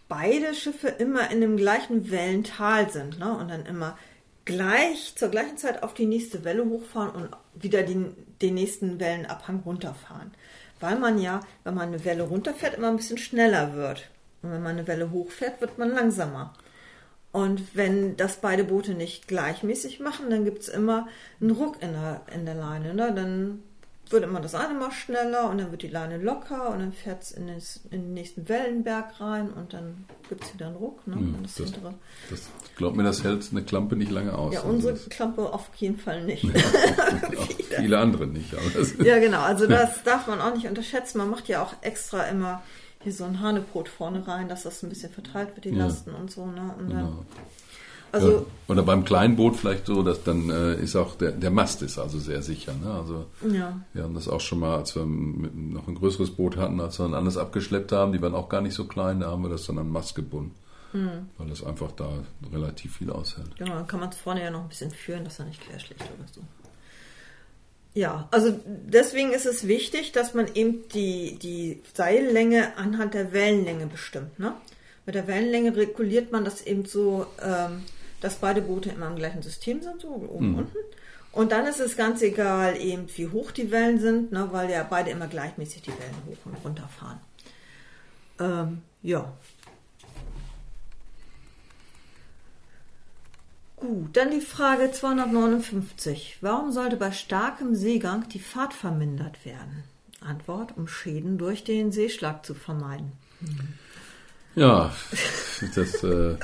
beide 0.09 0.55
Schiffe 0.55 0.89
immer 0.89 1.29
in 1.33 1.41
dem 1.41 1.57
gleichen 1.57 2.13
Wellental 2.13 2.89
sind 2.89 3.19
ne? 3.19 3.37
und 3.37 3.49
dann 3.49 3.67
immer 3.67 3.99
gleich 4.45 5.15
zur 5.17 5.29
gleichen 5.29 5.57
Zeit 5.57 5.83
auf 5.83 5.95
die 5.95 6.07
nächste 6.07 6.45
Welle 6.45 6.65
hochfahren 6.65 7.15
und 7.15 7.29
wieder 7.55 7.83
den, 7.83 8.15
den 8.43 8.55
nächsten 8.55 9.01
Wellenabhang 9.01 9.63
runterfahren. 9.65 10.33
Weil 10.81 10.99
man 10.99 11.19
ja, 11.19 11.41
wenn 11.63 11.75
man 11.75 11.89
eine 11.89 12.05
Welle 12.05 12.25
runterfährt, 12.25 12.75
immer 12.75 12.89
ein 12.89 12.97
bisschen 12.97 13.19
schneller 13.19 13.75
wird. 13.75 14.11
Und 14.43 14.53
wenn 14.53 14.63
man 14.63 14.73
eine 14.73 14.87
Welle 14.87 15.11
hochfährt, 15.11 15.61
wird 15.61 15.79
man 15.79 15.91
langsamer. 15.91 16.53
Und 17.33 17.75
wenn 17.75 18.17
das 18.17 18.37
beide 18.37 18.65
Boote 18.65 18.95
nicht 18.95 19.27
gleichmäßig 19.27 19.99
machen, 19.99 20.31
dann 20.31 20.45
gibt 20.45 20.61
es 20.61 20.69
immer 20.69 21.09
einen 21.41 21.51
Ruck 21.51 21.83
in 21.83 21.93
der, 21.93 22.21
in 22.33 22.45
der 22.45 22.55
Leine. 22.55 22.95
Ne? 22.95 23.13
Dann 23.13 23.63
wird 24.15 24.25
immer 24.25 24.41
das 24.41 24.55
eine 24.55 24.73
mal 24.73 24.91
schneller 24.91 25.51
und 25.51 25.59
dann 25.59 25.71
wird 25.71 25.83
die 25.83 25.89
Leine 25.89 26.17
locker 26.17 26.71
und 26.71 26.79
dann 26.79 26.93
fährt 26.93 27.23
es 27.23 27.33
in, 27.33 27.49
in, 27.49 27.61
den 27.91 28.15
nächsten 28.15 28.49
Wellenberg 28.49 29.21
rein 29.21 29.53
und 29.53 29.75
dann 29.75 30.07
gibt 30.29 30.45
es 30.45 30.55
wieder 30.55 30.69
einen 30.69 30.77
Ruck. 30.77 31.07
Ne? 31.07 31.17
Ja, 31.17 31.39
das, 31.43 31.73
das, 32.31 32.49
glaub 32.77 32.97
mir, 32.97 33.03
das 33.03 33.23
hält 33.23 33.47
eine 33.51 33.63
Klampe 33.63 33.97
nicht 33.97 34.11
lange 34.11 34.37
aus. 34.37 34.55
Ja, 34.55 34.61
also 34.61 34.73
unsere 34.73 34.95
Klampe 34.95 35.53
auf 35.53 35.69
jeden 35.77 35.99
Fall 35.99 36.25
nicht. 36.25 36.45
Ja, 36.45 36.53
viele 37.77 37.99
andere 37.99 38.27
nicht. 38.27 38.55
ja, 39.03 39.19
genau. 39.19 39.43
Also 39.43 39.67
das 39.69 40.03
darf 40.05 40.27
man 40.29 40.41
auch 40.41 40.55
nicht 40.55 40.67
unterschätzen. 40.67 41.19
Man 41.19 41.29
macht 41.29 41.49
ja 41.49 41.63
auch 41.63 41.75
extra 41.83 42.23
immer 42.25 42.63
hier 43.01 43.13
so 43.13 43.25
ein 43.25 43.41
Hanebrot 43.41 43.89
vorne 43.89 44.27
rein, 44.27 44.49
dass 44.49 44.63
das 44.63 44.83
ein 44.83 44.89
bisschen 44.89 45.13
verteilt 45.13 45.55
wird, 45.55 45.67
die 45.67 45.71
ja. 45.71 45.85
Lasten 45.85 46.15
und 46.15 46.31
so. 46.31 46.47
Ne? 46.47 46.75
Und 46.79 46.89
genau. 46.89 47.01
dann, 47.01 47.27
also, 48.15 48.31
ja. 48.33 48.43
Oder 48.69 48.83
beim 48.83 49.05
Kleinboot 49.05 49.57
vielleicht 49.57 49.87
so, 49.87 50.03
dass 50.03 50.23
dann 50.23 50.49
äh, 50.49 50.75
ist 50.77 50.97
auch 50.97 51.17
der, 51.17 51.33
der 51.33 51.51
Mast 51.51 51.83
ist 51.83 51.99
also 51.99 52.19
sehr 52.19 52.43
sicher. 52.43 52.73
Ne? 52.73 52.91
Also 52.91 53.27
ja. 53.51 53.81
wir 53.93 54.03
haben 54.05 54.15
das 54.15 54.29
auch 54.29 54.41
schon 54.41 54.61
mal, 54.61 54.79
als 54.79 54.95
wir 54.95 55.05
mit, 55.05 55.55
noch 55.55 55.89
ein 55.89 55.97
größeres 55.97 56.31
Boot 56.31 56.57
hatten, 56.57 56.81
als 56.81 56.99
wir 56.99 57.05
dann 57.05 57.15
alles 57.15 57.37
abgeschleppt 57.37 57.93
haben, 57.93 58.13
die 58.13 58.23
waren 58.23 58.35
auch 58.35 58.49
gar 58.49 58.61
nicht 58.61 58.75
so 58.75 58.87
klein, 58.87 59.21
da 59.21 59.31
haben 59.31 59.43
wir 59.43 59.51
das 59.51 59.67
dann 59.67 59.79
an 59.79 59.91
Mast 59.91 60.15
gebunden. 60.15 60.55
Mhm. 60.93 61.29
Weil 61.37 61.49
das 61.49 61.65
einfach 61.65 61.91
da 61.93 62.09
relativ 62.53 62.97
viel 62.97 63.11
aushält. 63.11 63.57
Genau, 63.59 63.75
dann 63.75 63.87
kann 63.87 64.01
man 64.01 64.11
es 64.11 64.17
vorne 64.17 64.43
ja 64.43 64.51
noch 64.51 64.63
ein 64.63 64.69
bisschen 64.69 64.93
führen, 64.93 65.25
dass 65.25 65.41
er 65.41 65.47
nicht 65.47 65.61
querschlägt 65.61 66.03
oder 66.03 66.29
so. 66.33 66.41
Ja, 67.95 68.29
also 68.33 68.59
deswegen 68.67 69.33
ist 69.33 69.47
es 69.47 69.69
wichtig, 69.69 70.13
dass 70.13 70.35
man 70.35 70.53
eben 70.55 70.89
die, 70.89 71.39
die 71.41 71.81
Seillänge 71.95 72.77
anhand 72.77 73.15
der 73.15 73.33
Wellenlänge 73.33 73.87
bestimmt. 73.87 74.39
Ne? 74.39 74.53
Mit 75.07 75.15
der 75.15 75.27
Wellenlänge 75.29 75.77
reguliert 75.77 76.33
man 76.33 76.45
das 76.45 76.63
eben 76.63 76.87
so, 76.87 77.27
ähm, 77.43 77.83
dass 78.25 78.37
beide 78.37 78.63
Boote 78.63 78.89
immer 78.89 79.09
im 79.09 79.17
gleichen 79.17 79.43
System 79.43 79.83
sind, 79.83 80.01
so 80.01 80.09
oben 80.09 80.53
mhm. 80.53 80.59
unten. 80.61 80.79
Und 81.31 81.53
dann 81.53 81.67
ist 81.67 81.79
es 81.79 81.95
ganz 81.97 82.23
egal, 82.23 82.77
eben 82.77 83.07
wie 83.17 83.29
hoch 83.29 83.51
die 83.51 83.71
Wellen 83.71 84.01
sind, 84.01 84.33
ne, 84.33 84.49
weil 84.51 84.71
ja 84.71 84.83
beide 84.89 85.11
immer 85.11 85.27
gleichmäßig 85.27 85.83
die 85.83 85.91
Wellen 85.91 86.23
hoch 86.27 86.39
und 86.47 86.57
runter 86.65 86.89
fahren. 86.89 87.21
Ähm, 88.41 88.83
ja. 89.03 89.31
Gut, 93.77 94.17
dann 94.17 94.31
die 94.31 94.41
Frage 94.41 94.91
259. 94.91 96.39
Warum 96.41 96.73
sollte 96.73 96.97
bei 96.97 97.13
starkem 97.13 97.75
Seegang 97.75 98.27
die 98.31 98.39
Fahrt 98.39 98.73
vermindert 98.73 99.45
werden? 99.45 99.85
Antwort, 100.23 100.79
um 100.79 100.89
Schäden 100.89 101.37
durch 101.37 101.63
den 101.63 101.93
Seeschlag 101.93 102.47
zu 102.47 102.55
vermeiden. 102.55 103.13
Ja, 104.55 104.95
das, 105.75 106.03
äh, 106.05 106.37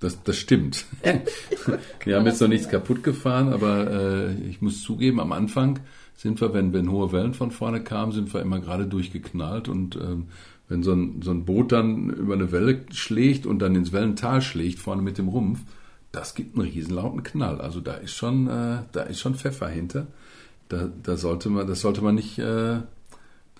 das, 0.00 0.22
das 0.22 0.36
stimmt. 0.36 0.86
wir 2.04 2.16
haben 2.16 2.26
jetzt 2.26 2.40
noch 2.40 2.48
nichts 2.48 2.68
kaputt 2.68 3.02
gefahren, 3.02 3.52
aber 3.52 3.90
äh, 3.90 4.34
ich 4.48 4.60
muss 4.60 4.82
zugeben, 4.82 5.20
am 5.20 5.32
Anfang 5.32 5.80
sind 6.16 6.40
wir, 6.40 6.52
wenn, 6.52 6.72
wenn 6.72 6.90
hohe 6.90 7.12
Wellen 7.12 7.34
von 7.34 7.50
vorne 7.50 7.82
kamen, 7.82 8.12
sind 8.12 8.32
wir 8.34 8.40
immer 8.40 8.60
gerade 8.60 8.86
durchgeknallt 8.86 9.68
und 9.68 9.96
ähm, 9.96 10.26
wenn 10.68 10.82
so 10.82 10.92
ein, 10.92 11.20
so 11.22 11.30
ein 11.32 11.44
Boot 11.44 11.72
dann 11.72 12.10
über 12.10 12.34
eine 12.34 12.52
Welle 12.52 12.84
schlägt 12.92 13.44
und 13.44 13.58
dann 13.58 13.74
ins 13.74 13.92
Wellental 13.92 14.40
schlägt, 14.40 14.78
vorne 14.78 15.02
mit 15.02 15.18
dem 15.18 15.28
Rumpf, 15.28 15.60
das 16.12 16.34
gibt 16.34 16.56
einen 16.56 16.68
riesenlauten 16.68 17.22
Knall. 17.22 17.60
Also 17.60 17.80
da 17.80 17.94
ist 17.94 18.14
schon, 18.14 18.46
äh, 18.48 18.78
da 18.92 19.02
ist 19.02 19.20
schon 19.20 19.34
Pfeffer 19.34 19.68
hinter. 19.68 20.06
Da, 20.68 20.88
da 21.02 21.16
sollte 21.16 21.50
man, 21.50 21.66
das 21.66 21.80
sollte 21.80 22.02
man 22.02 22.14
nicht, 22.14 22.38
äh, 22.38 22.78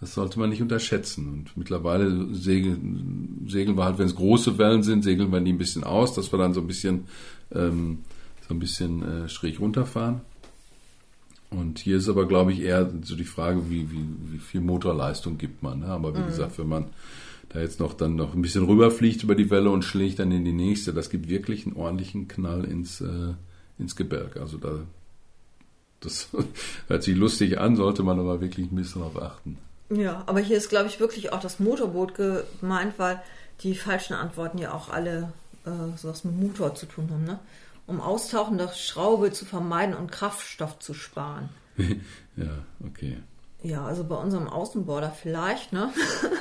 das 0.00 0.14
sollte 0.14 0.38
man 0.38 0.48
nicht 0.48 0.62
unterschätzen. 0.62 1.28
Und 1.28 1.56
mittlerweile 1.56 2.34
segeln, 2.34 3.46
segeln 3.46 3.76
wir 3.76 3.84
halt, 3.84 3.98
wenn 3.98 4.06
es 4.06 4.14
große 4.14 4.56
Wellen 4.56 4.82
sind, 4.82 5.04
segeln 5.04 5.30
wir 5.30 5.40
die 5.40 5.52
ein 5.52 5.58
bisschen 5.58 5.84
aus, 5.84 6.14
dass 6.14 6.32
wir 6.32 6.38
dann 6.38 6.54
so 6.54 6.60
ein 6.60 6.66
bisschen, 6.66 7.04
ähm, 7.52 7.98
so 8.48 8.54
ein 8.54 8.58
bisschen 8.58 9.02
äh, 9.02 9.28
schräg 9.28 9.60
runterfahren. 9.60 10.22
Und 11.50 11.80
hier 11.80 11.98
ist 11.98 12.08
aber, 12.08 12.26
glaube 12.26 12.52
ich, 12.52 12.60
eher 12.60 12.90
so 13.02 13.16
die 13.16 13.24
Frage, 13.24 13.68
wie, 13.68 13.90
wie, 13.90 14.04
wie 14.32 14.38
viel 14.38 14.60
Motorleistung 14.60 15.36
gibt 15.36 15.62
man. 15.62 15.80
Ne? 15.80 15.86
Aber 15.86 16.14
wie 16.14 16.20
mhm. 16.20 16.26
gesagt, 16.26 16.58
wenn 16.58 16.68
man 16.68 16.86
da 17.50 17.60
jetzt 17.60 17.80
noch 17.80 17.92
dann 17.92 18.14
noch 18.14 18.34
ein 18.34 18.42
bisschen 18.42 18.64
rüberfliegt 18.64 19.24
über 19.24 19.34
die 19.34 19.50
Welle 19.50 19.70
und 19.70 19.84
schlägt 19.84 20.20
dann 20.20 20.30
in 20.32 20.44
die 20.44 20.52
nächste, 20.52 20.94
das 20.94 21.10
gibt 21.10 21.28
wirklich 21.28 21.66
einen 21.66 21.76
ordentlichen 21.76 22.28
Knall 22.28 22.64
ins, 22.64 23.00
äh, 23.00 23.34
ins 23.78 23.96
Gebirg. 23.96 24.36
Also 24.36 24.56
da, 24.56 24.78
das 25.98 26.28
hört 26.86 27.02
sich 27.02 27.16
lustig 27.16 27.58
an, 27.58 27.76
sollte 27.76 28.04
man 28.04 28.18
aber 28.18 28.40
wirklich 28.40 28.70
ein 28.70 28.76
bisschen 28.76 29.02
darauf 29.02 29.20
achten. 29.20 29.58
Ja, 29.90 30.22
aber 30.26 30.40
hier 30.40 30.56
ist, 30.56 30.70
glaube 30.70 30.88
ich, 30.88 31.00
wirklich 31.00 31.32
auch 31.32 31.40
das 31.40 31.58
Motorboot 31.58 32.14
gemeint, 32.14 32.94
weil 32.98 33.20
die 33.62 33.74
falschen 33.74 34.14
Antworten 34.14 34.58
ja 34.58 34.72
auch 34.72 34.88
alle 34.88 35.32
äh, 35.66 35.98
sowas 35.98 36.24
mit 36.24 36.38
Motor 36.38 36.74
zu 36.74 36.86
tun 36.86 37.08
haben. 37.10 37.24
Ne? 37.24 37.38
um 37.90 38.00
Austauchen 38.00 38.56
der 38.56 38.68
Schraube 38.68 39.32
zu 39.32 39.44
vermeiden 39.44 39.96
und 39.96 40.12
Kraftstoff 40.12 40.78
zu 40.78 40.94
sparen. 40.94 41.48
ja, 41.76 42.64
okay. 42.86 43.18
Ja, 43.62 43.84
also 43.84 44.04
bei 44.04 44.14
unserem 44.14 44.48
Außenborder 44.48 45.10
vielleicht, 45.10 45.72
ne? 45.72 45.92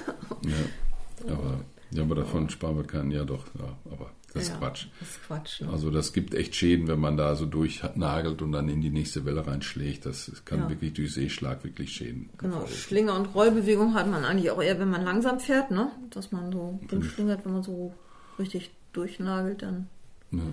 ja, 0.44 1.34
aber, 1.34 1.60
ja, 1.90 2.04
aber 2.04 2.16
davon 2.16 2.50
sparen 2.52 2.78
wir 2.78 2.86
keinen, 2.86 3.10
ja 3.10 3.26
doch, 3.26 3.46
ja, 3.58 3.76
aber 3.92 4.12
das 4.34 4.44
ist 4.44 4.50
ja, 4.50 4.58
Quatsch. 4.58 4.88
Das 5.00 5.10
ist 5.10 5.24
Quatsch. 5.24 5.62
Ne? 5.62 5.70
Also 5.70 5.92
das 5.92 6.14
gibt 6.14 6.34
echt 6.34 6.56
Schäden, 6.56 6.88
wenn 6.88 7.00
man 7.00 7.18
da 7.18 7.36
so 7.36 7.46
durchnagelt 7.46 8.42
und 8.42 8.52
dann 8.52 8.70
in 8.70 8.82
die 8.82 8.90
nächste 8.90 9.26
Welle 9.26 9.46
reinschlägt. 9.46 10.06
Das 10.06 10.32
kann 10.46 10.60
ja. 10.60 10.70
wirklich 10.70 10.94
durch 10.94 11.14
Seeschlag 11.14 11.64
wirklich 11.64 11.92
Schäden. 11.92 12.30
Genau, 12.38 12.68
Schlinge 12.68 13.14
und 13.14 13.34
Rollbewegung 13.34 13.94
hat 13.94 14.08
man 14.08 14.26
eigentlich 14.26 14.52
auch 14.52 14.62
eher, 14.62 14.80
wenn 14.80 14.90
man 14.90 15.04
langsam 15.04 15.40
fährt, 15.40 15.72
ne? 15.72 15.92
Dass 16.12 16.32
man 16.32 16.52
so 16.52 16.80
rumschlingert, 16.92 17.46
wenn 17.46 17.54
man 17.54 17.64
so 17.64 17.94
richtig 18.38 18.72
durchnagelt, 18.94 19.62
dann. 19.62 19.88
Ja 20.32 20.44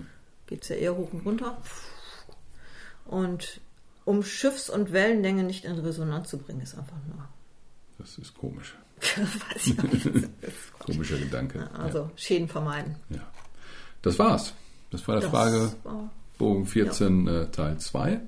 geht 0.47 0.63
es 0.63 0.69
ja 0.69 0.77
eher 0.77 0.95
hoch 0.95 1.13
und 1.13 1.25
runter. 1.25 1.57
Und 3.05 3.61
um 4.05 4.23
Schiffs- 4.23 4.69
und 4.69 4.91
Wellenlänge 4.91 5.43
nicht 5.43 5.65
in 5.65 5.77
Resonanz 5.77 6.29
zu 6.29 6.37
bringen, 6.39 6.61
ist 6.61 6.77
einfach 6.77 6.97
nur. 7.07 7.27
Das 7.99 8.17
ist 8.17 8.33
komisch. 8.35 8.75
Komischer 10.79 11.17
Gedanke. 11.17 11.69
Also. 11.71 12.09
Schäden 12.15 12.47
vermeiden. 12.47 12.95
Ja. 13.09 13.21
Das 14.01 14.19
war's. 14.19 14.53
Das 14.91 15.07
war 15.07 15.15
der 15.15 15.23
das 15.23 15.31
Frage 15.31 15.71
war, 15.83 16.09
Bogen 16.37 16.65
14 16.65 17.25
ja. 17.25 17.41
äh, 17.41 17.51
Teil 17.51 17.77
2. 17.77 18.21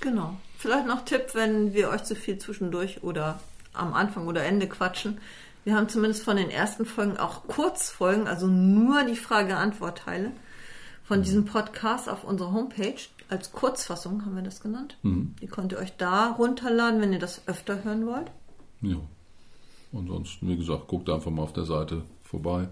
Genau. 0.00 0.36
Vielleicht 0.58 0.86
noch 0.86 1.04
Tipp, 1.04 1.34
wenn 1.34 1.74
wir 1.74 1.90
euch 1.90 2.04
zu 2.04 2.14
viel 2.14 2.38
zwischendurch 2.38 3.02
oder 3.02 3.40
am 3.72 3.92
Anfang 3.92 4.26
oder 4.26 4.44
Ende 4.44 4.68
quatschen. 4.68 5.18
Wir 5.64 5.74
haben 5.74 5.88
zumindest 5.88 6.22
von 6.22 6.36
den 6.36 6.50
ersten 6.50 6.86
Folgen 6.86 7.16
auch 7.16 7.46
Kurzfolgen, 7.48 8.28
also 8.28 8.46
nur 8.46 9.02
die 9.04 9.16
Frage-Antwort-Teile 9.16 10.32
von 11.04 11.22
diesem 11.22 11.44
Podcast 11.44 12.08
auf 12.08 12.24
unserer 12.24 12.52
Homepage. 12.52 12.96
Als 13.28 13.52
Kurzfassung 13.52 14.24
haben 14.24 14.36
wir 14.36 14.42
das 14.42 14.60
genannt. 14.60 14.96
Mhm. 15.02 15.34
Die 15.40 15.48
könnt 15.48 15.72
ihr 15.72 15.78
euch 15.78 15.96
da 15.96 16.30
runterladen, 16.30 17.00
wenn 17.00 17.12
ihr 17.12 17.18
das 17.18 17.42
öfter 17.46 17.82
hören 17.82 18.06
wollt. 18.06 18.30
Ja. 18.80 18.96
Ansonsten, 19.92 20.48
wie 20.48 20.56
gesagt, 20.56 20.86
guckt 20.88 21.10
einfach 21.10 21.30
mal 21.30 21.42
auf 21.42 21.52
der 21.52 21.64
Seite 21.64 22.02
vorbei. 22.22 22.68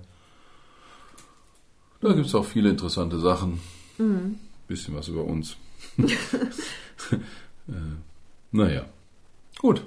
Da 2.05 2.13
gibt 2.13 2.27
es 2.27 2.35
auch 2.35 2.45
viele 2.45 2.69
interessante 2.69 3.19
Sachen. 3.19 3.61
Mhm. 3.97 4.39
Bisschen 4.69 4.95
was 4.95 5.09
über 5.09 5.25
uns. 5.25 5.57
äh, 5.99 7.17
naja. 8.53 8.85
Gut. 9.59 9.87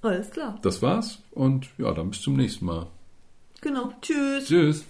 Alles 0.00 0.30
klar. 0.30 0.58
Das 0.62 0.80
war's 0.80 1.18
und 1.32 1.68
ja, 1.76 1.92
dann 1.92 2.08
bis 2.08 2.22
zum 2.22 2.36
nächsten 2.36 2.64
Mal. 2.64 2.86
Genau. 3.60 3.92
Tschüss. 4.00 4.46
Tschüss. 4.46 4.86